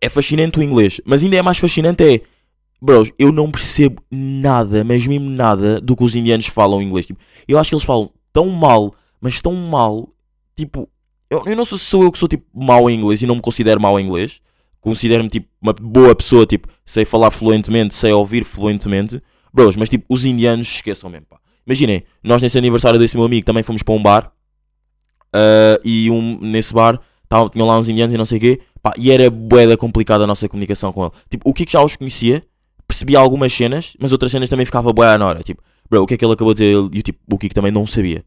é 0.00 0.08
fascinante 0.08 0.58
o 0.58 0.62
inglês, 0.62 1.00
mas 1.04 1.24
ainda 1.24 1.36
é 1.36 1.42
mais 1.42 1.58
fascinante 1.58 2.04
é, 2.04 2.20
bros, 2.80 3.10
eu 3.18 3.32
não 3.32 3.50
percebo 3.50 4.02
nada, 4.10 4.84
mas 4.84 5.06
mesmo 5.06 5.30
nada 5.30 5.80
do 5.80 5.96
que 5.96 6.04
os 6.04 6.14
indianos 6.14 6.46
falam 6.46 6.82
inglês. 6.82 7.06
Tipo, 7.06 7.20
eu 7.48 7.58
acho 7.58 7.70
que 7.70 7.74
eles 7.74 7.84
falam 7.84 8.10
tão 8.32 8.50
mal, 8.50 8.94
mas 9.20 9.40
tão 9.40 9.54
mal, 9.54 10.08
tipo, 10.54 10.88
eu, 11.30 11.42
eu 11.46 11.56
não 11.56 11.64
sei 11.64 11.78
se 11.78 11.84
sou 11.84 12.02
eu 12.02 12.12
que 12.12 12.18
sou 12.18 12.28
tipo 12.28 12.44
mau 12.54 12.88
em 12.90 12.98
inglês 12.98 13.22
e 13.22 13.26
não 13.26 13.36
me 13.36 13.40
considero 13.40 13.80
mau 13.80 13.98
em 13.98 14.06
inglês. 14.06 14.40
Considero-me 14.84 15.30
tipo 15.30 15.48
uma 15.62 15.72
boa 15.72 16.14
pessoa, 16.14 16.44
tipo, 16.44 16.68
sei 16.84 17.06
falar 17.06 17.30
fluentemente, 17.30 17.94
sei 17.94 18.12
ouvir 18.12 18.44
fluentemente. 18.44 19.18
Bros, 19.50 19.76
mas 19.76 19.88
tipo, 19.88 20.04
os 20.10 20.26
indianos 20.26 20.66
esqueçam 20.66 21.08
mesmo, 21.08 21.26
pá. 21.26 21.38
Imaginem, 21.66 22.04
nós 22.22 22.42
nesse 22.42 22.58
aniversário 22.58 22.98
desse 22.98 23.16
meu 23.16 23.24
amigo 23.24 23.46
também 23.46 23.62
fomos 23.62 23.82
para 23.82 23.94
um 23.94 24.02
bar 24.02 24.30
ah, 25.32 25.80
e 25.82 26.10
um, 26.10 26.38
nesse 26.38 26.74
bar 26.74 27.00
tavam, 27.26 27.48
tinham 27.48 27.66
lá 27.66 27.78
uns 27.78 27.88
indianos 27.88 28.14
e 28.14 28.18
não 28.18 28.26
sei 28.26 28.36
o 28.36 28.40
quê, 28.42 28.60
pá, 28.82 28.92
e 28.98 29.10
era 29.10 29.30
boeda 29.30 29.74
complicada 29.74 30.24
a 30.24 30.26
nossa 30.26 30.46
comunicação 30.48 30.92
com 30.92 31.04
ele. 31.04 31.12
Tipo, 31.30 31.48
o 31.48 31.54
Kiko 31.54 31.72
já 31.72 31.82
os 31.82 31.96
conhecia, 31.96 32.44
percebia 32.86 33.18
algumas 33.18 33.54
cenas, 33.54 33.96
mas 33.98 34.12
outras 34.12 34.30
cenas 34.30 34.50
também 34.50 34.66
ficava 34.66 34.92
boeda 34.92 35.16
na 35.16 35.26
hora. 35.26 35.42
Tipo, 35.42 35.62
bro, 35.88 36.02
o 36.02 36.06
que 36.06 36.12
é 36.12 36.16
que 36.18 36.24
ele 36.26 36.34
acabou 36.34 36.52
de 36.52 36.62
dizer? 36.62 36.90
E 36.92 37.02
tipo, 37.02 37.18
o 37.32 37.38
Kiko 37.38 37.54
também 37.54 37.72
não 37.72 37.86
sabia. 37.86 38.22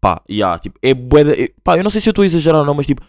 Pá, 0.00 0.22
e 0.28 0.36
yeah, 0.36 0.56
tipo, 0.58 0.78
é 0.80 0.94
boeda. 0.94 1.34
é- 1.34 1.50
pá, 1.64 1.76
eu 1.76 1.82
não 1.82 1.90
sei 1.90 2.00
se 2.00 2.08
eu 2.08 2.12
estou 2.12 2.22
a 2.22 2.26
exagerar 2.26 2.60
ou 2.60 2.66
não, 2.66 2.74
mas 2.74 2.86
tipo, 2.86 3.02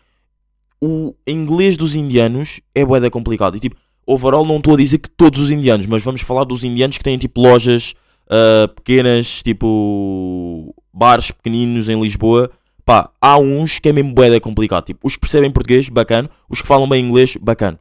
o 0.81 1.13
inglês 1.25 1.77
dos 1.77 1.95
indianos 1.95 2.61
é 2.73 2.85
boeda 2.85 3.09
complicado. 3.09 3.57
E 3.57 3.59
tipo, 3.59 3.75
overall 4.05 4.45
não 4.45 4.57
estou 4.57 4.73
a 4.73 4.77
dizer 4.77 4.99
que 4.99 5.09
todos 5.09 5.39
os 5.39 5.49
indianos, 5.49 5.85
mas 5.85 6.03
vamos 6.03 6.21
falar 6.21 6.43
dos 6.43 6.63
indianos 6.63 6.97
que 6.97 7.03
têm 7.03 7.17
tipo 7.17 7.41
lojas 7.41 7.93
ah, 8.29 8.67
pequenas, 8.75 9.41
tipo 9.41 10.73
bares 10.93 11.31
pequeninos 11.31 11.89
em 11.89 11.99
Lisboa. 11.99 12.49
Pá, 12.85 13.11
há 13.21 13.37
uns 13.37 13.79
que 13.79 13.89
é 13.89 13.93
mesmo 13.93 14.13
boeda 14.13 14.39
complicado. 14.39 14.85
Tipo, 14.85 15.05
os 15.07 15.15
que 15.15 15.21
percebem 15.21 15.51
português, 15.51 15.89
bacana. 15.89 16.29
Os 16.49 16.61
que 16.61 16.67
falam 16.67 16.87
bem 16.87 17.03
inglês, 17.05 17.35
bacana. 17.35 17.79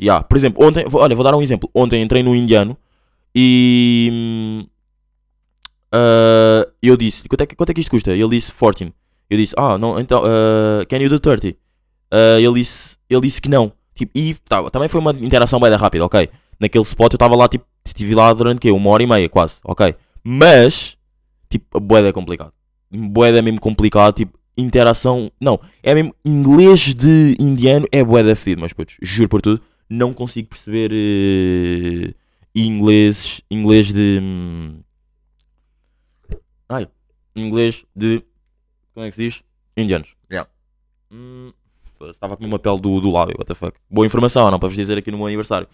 Yeah. 0.00 0.22
Por 0.24 0.36
exemplo, 0.36 0.64
ontem, 0.66 0.84
olha, 0.92 1.16
vou 1.16 1.24
dar 1.24 1.34
um 1.34 1.42
exemplo. 1.42 1.70
Ontem 1.74 2.02
entrei 2.02 2.22
no 2.22 2.34
indiano 2.34 2.76
e 3.34 4.66
ah, 5.92 6.66
eu 6.82 6.96
disse, 6.96 7.28
quanto 7.28 7.42
é, 7.42 7.46
quanto 7.46 7.70
é 7.70 7.74
que 7.74 7.80
isto 7.80 7.90
custa? 7.90 8.10
Ele 8.12 8.28
disse 8.28 8.52
14. 8.52 8.92
Eu 9.30 9.38
disse, 9.38 9.54
ah, 9.56 9.78
não, 9.78 9.98
então, 9.98 10.22
ah, 10.24 10.84
can 10.88 10.98
you 10.98 11.08
do 11.08 11.20
30? 11.20 11.56
Ah, 12.14 12.38
ele, 12.40 12.54
disse, 12.54 12.96
ele 13.10 13.22
disse 13.22 13.42
que 13.42 13.48
não. 13.48 13.72
Tipo, 13.92 14.16
e 14.16 14.34
tá, 14.48 14.70
também 14.70 14.88
foi 14.88 15.00
uma 15.00 15.10
interação 15.10 15.58
bem 15.58 15.72
rápida, 15.72 16.04
ok? 16.04 16.28
Naquele 16.60 16.84
spot 16.84 17.12
eu 17.12 17.16
estava 17.16 17.34
lá, 17.34 17.48
tipo, 17.48 17.64
estive 17.84 18.14
lá 18.14 18.32
durante 18.32 18.60
quê? 18.60 18.70
Uma 18.70 18.90
hora 18.90 19.02
e 19.02 19.06
meia, 19.06 19.28
quase, 19.28 19.58
ok? 19.64 19.96
Mas, 20.22 20.96
tipo, 21.50 21.80
boeda 21.80 22.08
é 22.08 22.12
complicado. 22.12 22.52
Boeda 22.88 23.38
é 23.40 23.42
mesmo 23.42 23.60
complicado, 23.60 24.14
tipo, 24.14 24.38
interação. 24.56 25.28
Não, 25.40 25.58
é 25.82 25.92
mesmo 25.92 26.14
inglês 26.24 26.94
de 26.94 27.34
indiano 27.38 27.86
é 27.90 28.04
boeda 28.04 28.36
fedido, 28.36 28.62
mas 28.62 28.72
putz, 28.72 28.96
juro 29.02 29.28
por 29.28 29.42
tudo, 29.42 29.60
não 29.90 30.14
consigo 30.14 30.48
perceber 30.48 30.92
eh, 30.92 32.14
inglês, 32.54 33.40
inglês 33.50 33.92
de. 33.92 34.20
hum, 34.22 34.80
Ai, 36.68 36.86
inglês 37.34 37.84
de. 37.94 38.22
Como 38.94 39.04
é 39.04 39.10
que 39.10 39.16
se 39.16 39.22
diz? 39.22 39.42
Indianos. 39.76 40.14
Yeah. 40.30 40.48
Hum, 41.10 41.52
Estava 42.10 42.36
com 42.36 42.44
uma 42.44 42.58
pele 42.58 42.80
do, 42.80 43.00
do 43.00 43.10
lábio, 43.10 43.36
what 43.38 43.46
the 43.46 43.54
fuck. 43.54 43.76
Boa 43.90 44.06
informação, 44.06 44.50
não 44.50 44.58
para 44.58 44.68
vos 44.68 44.76
dizer 44.76 44.98
aqui 44.98 45.10
no 45.10 45.18
meu 45.18 45.26
aniversário. 45.26 45.68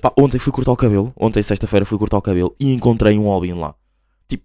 Pá, 0.00 0.12
ontem 0.18 0.38
fui 0.38 0.52
cortar 0.52 0.72
o 0.72 0.76
cabelo. 0.76 1.12
Ontem, 1.16 1.42
sexta-feira, 1.42 1.86
fui 1.86 1.98
cortar 1.98 2.18
o 2.18 2.22
cabelo 2.22 2.54
e 2.58 2.72
encontrei 2.72 3.18
um 3.18 3.30
albino 3.30 3.60
lá. 3.60 3.74
Tipo, 4.28 4.44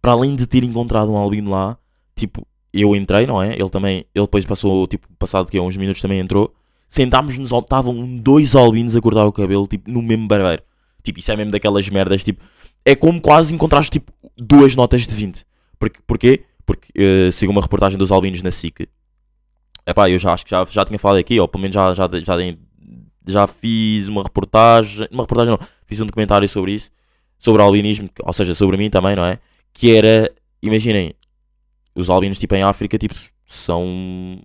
para 0.00 0.12
além 0.12 0.34
de 0.34 0.46
ter 0.46 0.64
encontrado 0.64 1.10
um 1.12 1.16
albino 1.16 1.50
lá, 1.50 1.76
tipo, 2.16 2.46
eu 2.72 2.96
entrei, 2.96 3.26
não 3.26 3.42
é? 3.42 3.54
Ele 3.54 3.68
também, 3.68 4.04
ele 4.14 4.24
depois 4.24 4.44
passou, 4.44 4.86
tipo, 4.86 5.06
passado 5.18 5.50
que 5.50 5.60
uns 5.60 5.76
minutos 5.76 6.00
também 6.00 6.18
entrou. 6.18 6.54
Sentámos-nos, 6.88 7.52
estavam 7.52 8.16
dois 8.18 8.54
albinos 8.54 8.96
a 8.96 9.00
cortar 9.00 9.26
o 9.26 9.32
cabelo, 9.32 9.66
tipo, 9.66 9.90
no 9.90 10.02
mesmo 10.02 10.26
barbeiro. 10.26 10.62
Tipo, 11.02 11.18
isso 11.18 11.32
é 11.32 11.36
mesmo 11.36 11.52
daquelas 11.52 11.88
merdas, 11.88 12.22
tipo, 12.22 12.42
é 12.84 12.94
como 12.94 13.20
quase 13.20 13.54
encontraste, 13.54 13.90
tipo, 13.90 14.12
duas 14.36 14.74
notas 14.74 15.06
de 15.06 15.14
20. 15.14 15.44
Porque, 15.78 16.00
porquê? 16.06 16.44
Porque, 16.64 16.92
eh, 16.94 17.30
sigo 17.32 17.52
uma 17.52 17.60
reportagem 17.60 17.98
dos 17.98 18.12
albinos 18.12 18.42
na 18.42 18.50
SIC. 18.50 18.88
Epá, 19.86 20.08
eu 20.08 20.18
já 20.18 20.32
acho 20.32 20.44
que 20.44 20.50
já, 20.50 20.64
já 20.64 20.84
tinha 20.84 20.98
falado 20.98 21.18
aqui, 21.18 21.38
ou 21.40 21.48
pelo 21.48 21.62
menos 21.62 21.74
já, 21.74 21.94
já, 21.94 22.08
já, 22.08 22.36
já 23.26 23.46
fiz 23.46 24.08
uma 24.08 24.22
reportagem, 24.22 25.08
uma 25.10 25.24
reportagem 25.24 25.56
não, 25.58 25.68
fiz 25.86 26.00
um 26.00 26.06
documentário 26.06 26.48
sobre 26.48 26.72
isso, 26.72 26.90
sobre 27.38 27.62
albinismo, 27.62 28.08
ou 28.22 28.32
seja, 28.32 28.54
sobre 28.54 28.76
mim 28.76 28.88
também, 28.88 29.16
não 29.16 29.24
é? 29.24 29.38
Que 29.72 29.96
era, 29.96 30.32
imaginem, 30.62 31.14
os 31.94 32.08
albinos 32.08 32.38
tipo 32.38 32.54
em 32.54 32.62
África, 32.62 32.96
tipo, 32.96 33.14
são, 33.44 34.40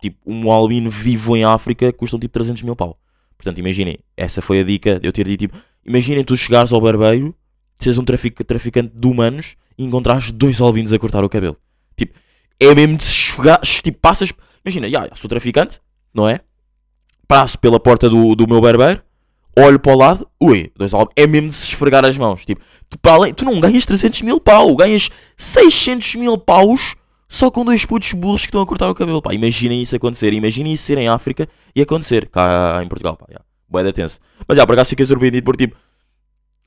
tipo, 0.00 0.18
um 0.26 0.50
albino 0.50 0.90
vivo 0.90 1.36
em 1.36 1.44
África 1.44 1.92
custam 1.92 2.18
tipo 2.18 2.32
300 2.32 2.62
mil 2.62 2.76
pau. 2.76 2.98
Portanto, 3.36 3.58
imaginem, 3.58 3.98
essa 4.16 4.42
foi 4.42 4.60
a 4.60 4.64
dica 4.64 5.00
eu 5.02 5.12
ter 5.12 5.24
dito, 5.26 5.40
tipo, 5.40 5.58
imaginem 5.84 6.24
tu 6.24 6.36
chegares 6.36 6.72
ao 6.72 6.80
barbeiro, 6.80 7.34
seres 7.78 7.98
um 7.98 8.04
trafic, 8.04 8.42
traficante 8.44 8.92
de 8.94 9.06
humanos 9.06 9.56
e 9.76 9.84
encontrares 9.84 10.32
dois 10.32 10.60
albinos 10.60 10.92
a 10.92 10.98
cortar 10.98 11.24
o 11.24 11.28
cabelo. 11.28 11.56
Tipo, 11.96 12.18
é 12.60 12.74
mesmo 12.74 12.96
de 12.96 13.04
se 13.04 13.10
esfregar, 13.10 13.60
tipo, 13.60 13.98
passas, 13.98 14.32
imagina, 14.64 14.88
já, 14.88 15.06
já, 15.08 15.14
sou 15.14 15.28
traficante, 15.28 15.80
não 16.12 16.28
é? 16.28 16.40
Passo 17.26 17.58
pela 17.58 17.80
porta 17.80 18.08
do, 18.08 18.34
do 18.34 18.46
meu 18.46 18.60
barbeiro, 18.60 19.02
olho 19.58 19.78
para 19.78 19.92
o 19.92 19.96
lado, 19.96 20.28
ui, 20.40 20.70
dois 20.76 20.92
albinos, 20.92 21.14
é 21.16 21.26
mesmo 21.26 21.48
de 21.48 21.54
se 21.54 21.68
esfregar 21.68 22.04
as 22.04 22.18
mãos. 22.18 22.44
Tipo, 22.44 22.62
tu, 22.88 22.98
além, 23.08 23.32
tu 23.32 23.44
não 23.44 23.58
ganhas 23.60 23.86
300 23.86 24.22
mil 24.22 24.40
pau, 24.40 24.74
ganhas 24.76 25.08
600 25.36 26.16
mil 26.16 26.36
paus 26.38 26.94
só 27.28 27.50
com 27.50 27.64
dois 27.64 27.84
putos 27.84 28.12
burros 28.12 28.42
que 28.42 28.48
estão 28.48 28.60
a 28.60 28.66
cortar 28.66 28.88
o 28.90 28.94
cabelo. 28.94 29.22
Pá, 29.22 29.32
imaginem 29.34 29.80
isso 29.82 29.96
acontecer, 29.96 30.32
imaginem 30.32 30.72
isso 30.72 30.84
ser 30.84 30.98
em 30.98 31.08
África 31.08 31.48
e 31.74 31.80
acontecer 31.82 32.28
cá 32.28 32.80
em 32.82 32.88
Portugal, 32.88 33.16
pá. 33.16 33.26
Bué 33.68 33.82
da 33.82 33.92
tenso. 33.92 34.20
Mas 34.46 34.56
já, 34.56 34.66
por 34.66 34.74
acaso 34.74 34.90
fiquei 34.90 35.04
surpreendido 35.06 35.44
por 35.44 35.56
tipo, 35.56 35.74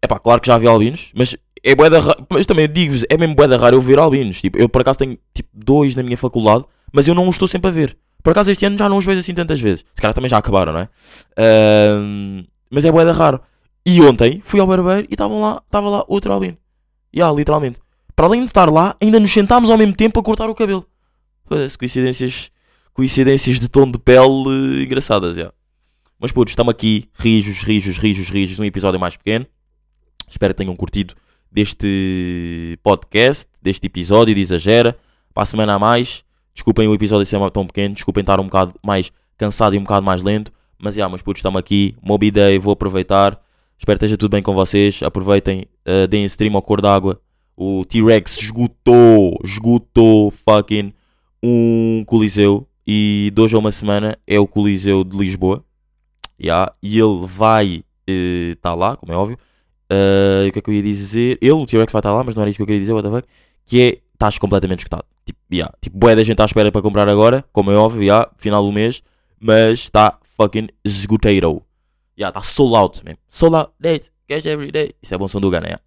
é 0.02 0.08
pá, 0.08 0.20
claro 0.20 0.42
que 0.42 0.48
já 0.48 0.58
vi 0.58 0.68
albinos, 0.68 1.12
mas 1.16 1.36
é 1.64 1.76
bué 1.76 1.90
da 1.90 2.00
ra- 2.00 2.18
mas 2.30 2.46
também 2.46 2.68
digo-vos, 2.68 3.06
é 3.10 3.18
mesmo 3.18 3.36
bué 3.36 3.48
da 3.48 3.58
raro 3.58 3.76
eu 3.78 3.82
ver 3.82 4.00
albinos. 4.00 4.42
Tipo, 4.42 4.58
eu 4.58 4.68
por 4.68 4.82
acaso 4.82 5.00
tenho 5.00 5.18
tipo 5.34 5.50
dois 5.54 5.96
na 5.96 6.04
minha 6.04 6.18
faculdade, 6.18 6.66
mas 6.94 7.08
eu 7.08 7.16
não 7.16 7.28
os 7.28 7.36
estou 7.36 7.48
sempre 7.48 7.70
a 7.70 7.72
ver. 7.72 7.98
Por 8.24 8.32
acaso 8.32 8.52
este 8.52 8.66
ano 8.66 8.78
já 8.78 8.90
não 8.90 8.98
os 8.98 9.06
vejo 9.06 9.20
assim 9.20 9.34
tantas 9.34 9.60
vezes. 9.60 9.86
Se 9.96 10.02
calhar 10.02 10.14
também 10.14 10.30
já 10.30 10.38
acabaram, 10.38 10.74
não 10.74 10.80
é? 10.82 10.90
Ahm, 11.38 12.44
mas 12.70 12.84
é 12.86 12.92
bué 12.92 13.06
da 13.06 13.14
raro. 13.14 13.42
E 13.86 14.02
ontem 14.02 14.42
fui 14.44 14.60
ao 14.60 14.68
barbeiro 14.68 15.08
e 15.10 15.14
estavam 15.14 15.40
lá, 15.40 15.62
estava 15.66 15.90
lá 15.90 16.04
outro 16.08 16.34
albino. 16.34 16.58
Ya, 17.16 17.32
literalmente. 17.32 17.80
Para 18.16 18.26
além 18.26 18.42
de 18.42 18.48
estar 18.48 18.70
lá, 18.70 18.96
ainda 19.02 19.20
nos 19.20 19.32
sentámos 19.32 19.70
ao 19.70 19.78
mesmo 19.78 19.96
tempo 19.96 20.20
a 20.20 20.24
cortar 20.24 20.50
o 20.50 20.56
cabelo. 20.56 20.86
Coincidências, 21.80 22.52
coincidências 22.94 23.60
de 23.60 23.70
tom 23.70 23.90
de 23.90 23.98
pele 23.98 24.84
engraçadas, 24.84 25.36
já. 25.38 25.54
Mas 26.20 26.32
putos, 26.32 26.52
estamos 26.52 26.72
aqui, 26.72 27.10
rijos, 27.14 27.62
rijos, 27.62 27.98
rijos, 27.98 28.28
rijos, 28.28 28.60
num 28.60 28.66
episódio 28.66 29.00
mais 29.00 29.16
pequeno. 29.16 29.46
Espero 30.30 30.54
que 30.54 30.58
tenham 30.58 30.76
curtido 30.76 31.14
deste 31.50 32.78
podcast, 32.84 33.48
deste 33.62 33.86
episódio 33.86 34.36
de 34.36 34.42
Exagera. 34.42 34.98
Para 35.34 35.44
a 35.44 35.46
semana 35.46 35.76
a 35.76 35.80
mais. 35.80 36.27
Desculpem 36.58 36.88
o 36.88 36.94
episódio 36.96 37.24
ser 37.24 37.52
tão 37.52 37.68
pequeno, 37.68 37.94
desculpem 37.94 38.22
estar 38.22 38.40
um 38.40 38.46
bocado 38.46 38.74
mais 38.84 39.12
cansado 39.38 39.76
e 39.76 39.78
um 39.78 39.84
bocado 39.84 40.04
mais 40.04 40.24
lento. 40.24 40.52
Mas 40.80 40.96
já, 40.96 41.08
meus 41.08 41.22
putos, 41.22 41.40
estamos 41.40 41.60
aqui. 41.60 41.96
Moby 42.02 42.32
Day, 42.32 42.58
vou 42.58 42.74
aproveitar. 42.74 43.40
Espero 43.78 44.00
que 44.00 44.06
esteja 44.06 44.18
tudo 44.18 44.32
bem 44.32 44.42
com 44.42 44.56
vocês. 44.56 45.04
Aproveitem, 45.04 45.68
uh, 45.88 46.08
deem 46.08 46.26
stream 46.26 46.56
ao 46.56 46.62
cor 46.64 46.82
d'água. 46.82 47.22
O 47.56 47.86
T-Rex 47.86 48.40
esgotou, 48.40 49.38
esgotou 49.44 50.32
fucking 50.32 50.92
um 51.44 52.04
Coliseu. 52.08 52.68
E 52.88 53.32
de 53.36 53.40
hoje 53.40 53.56
a 53.56 53.60
uma 53.60 53.72
semana 53.72 54.18
é 54.26 54.40
o 54.40 54.48
Coliseu 54.48 55.04
de 55.04 55.16
Lisboa. 55.16 55.64
Yeah, 56.42 56.74
e 56.82 57.00
ele 57.00 57.24
vai 57.24 57.84
estar 58.08 58.74
lá, 58.74 58.98
como 58.98 59.14
é 59.14 59.16
óbvio. 59.16 59.38
Uh, 59.92 60.50
o 60.50 60.52
que 60.52 60.58
é 60.58 60.62
que 60.64 60.70
eu 60.72 60.74
ia 60.74 60.82
dizer? 60.82 61.38
Ele, 61.40 61.52
o 61.52 61.68
T-Rex, 61.68 61.94
vai 61.94 62.00
estar 62.00 62.12
lá, 62.12 62.24
mas 62.24 62.34
não 62.34 62.42
era 62.42 62.50
isso 62.50 62.58
que 62.58 62.64
eu 62.64 62.68
queria 62.68 62.82
dizer, 62.82 62.94
what 62.94 63.08
the 63.08 63.16
fuck? 63.16 63.28
Que 63.64 63.82
é, 63.82 63.98
estás 64.18 64.38
completamente 64.38 64.80
escutado. 64.80 65.06
Tipo, 65.26 65.40
yeah, 65.52 65.74
tipo, 65.80 65.98
boé 65.98 66.16
da 66.16 66.24
gente 66.24 66.42
à 66.42 66.46
espera 66.46 66.72
para 66.72 66.82
comprar 66.82 67.08
agora, 67.08 67.46
como 67.52 67.72
é 67.72 67.76
óbvio, 67.76 68.02
yeah, 68.02 68.30
final 68.38 68.64
do 68.64 68.72
mês. 68.72 69.02
Mas 69.40 69.80
está 69.82 70.18
fucking 70.36 70.68
esgoteiro. 70.84 71.62
Yeah, 72.18 72.36
está 72.38 72.42
sold 72.42 72.76
out 72.76 73.06
mesmo. 73.06 73.20
Sold 73.30 73.56
out, 73.56 73.72
date, 73.80 74.12
cash 74.28 74.46
every 74.46 74.72
day. 74.72 74.94
Isso 75.02 75.14
é 75.14 75.18
bom 75.18 75.28
som 75.28 75.40
do 75.40 75.50
Gana, 75.52 75.68
yeah. 75.68 75.84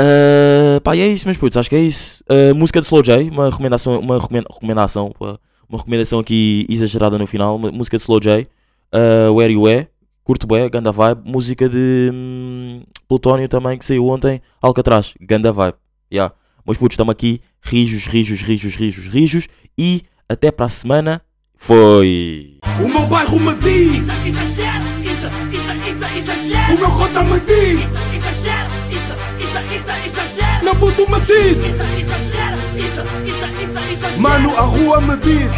Uh, 0.00 0.80
pá, 0.82 0.94
e 0.94 1.00
é 1.00 1.08
isso, 1.08 1.26
meus 1.26 1.36
putos, 1.36 1.56
acho 1.56 1.68
que 1.68 1.74
é 1.74 1.80
isso. 1.80 2.22
Uh, 2.30 2.54
música 2.54 2.80
de 2.80 2.86
Slow 2.86 3.02
J, 3.02 3.28
uma 3.30 3.50
recomendação, 3.50 3.98
uma 3.98 4.20
recomenda- 4.20 4.48
recomendação, 4.48 5.12
uma 5.18 5.78
recomendação 5.78 6.20
aqui 6.20 6.64
exagerada 6.68 7.18
no 7.18 7.26
final. 7.26 7.58
Música 7.58 7.96
de 7.96 8.02
Slow 8.04 8.20
J, 8.20 8.46
uh, 8.94 9.34
Where 9.34 9.52
You 9.52 9.66
É, 9.66 9.88
curto 10.22 10.46
bué, 10.46 10.68
ganda 10.68 10.92
vibe. 10.92 11.22
Música 11.24 11.68
de 11.68 12.10
hum, 12.14 12.82
Plutónio 13.08 13.48
também, 13.48 13.76
que 13.76 13.84
saiu 13.84 14.06
ontem, 14.06 14.40
Alcatraz, 14.62 15.14
ganda 15.20 15.50
vibe. 15.50 15.76
Yeah. 16.12 16.32
Meus 16.68 16.76
putos, 16.76 16.96
estamos 16.96 17.12
aqui, 17.12 17.40
rijos, 17.62 18.06
rijos, 18.06 18.42
rijos, 18.42 18.74
rijos, 18.74 19.06
rijos. 19.06 19.48
E 19.78 20.02
até 20.28 20.50
para 20.50 20.66
a 20.66 20.68
semana, 20.68 21.22
foi! 21.56 22.58
O 22.84 22.86
meu 22.86 23.06
bairro 23.06 23.40
me 23.40 23.54
diz, 23.54 24.02
isso, 24.02 24.28
isso, 24.28 24.36
isso, 25.50 26.18
exagera. 26.18 26.74
o 26.74 26.78
meu 26.78 26.90
cota 26.90 27.24
me 27.24 27.40
diz, 27.40 27.80
isso, 27.80 27.94
isso, 28.10 29.58
isso, 29.74 29.90
exagera. 30.08 30.62
meu 30.62 30.76
puto 30.76 31.10
me 31.10 31.20
diz, 31.20 31.56
Isso, 31.56 31.84
isso, 31.96 32.18
isso, 33.64 34.08
isso, 34.10 34.20
mano, 34.20 34.54
a 34.54 34.60
rua 34.60 35.00
me 35.00 35.16
diz. 35.16 35.50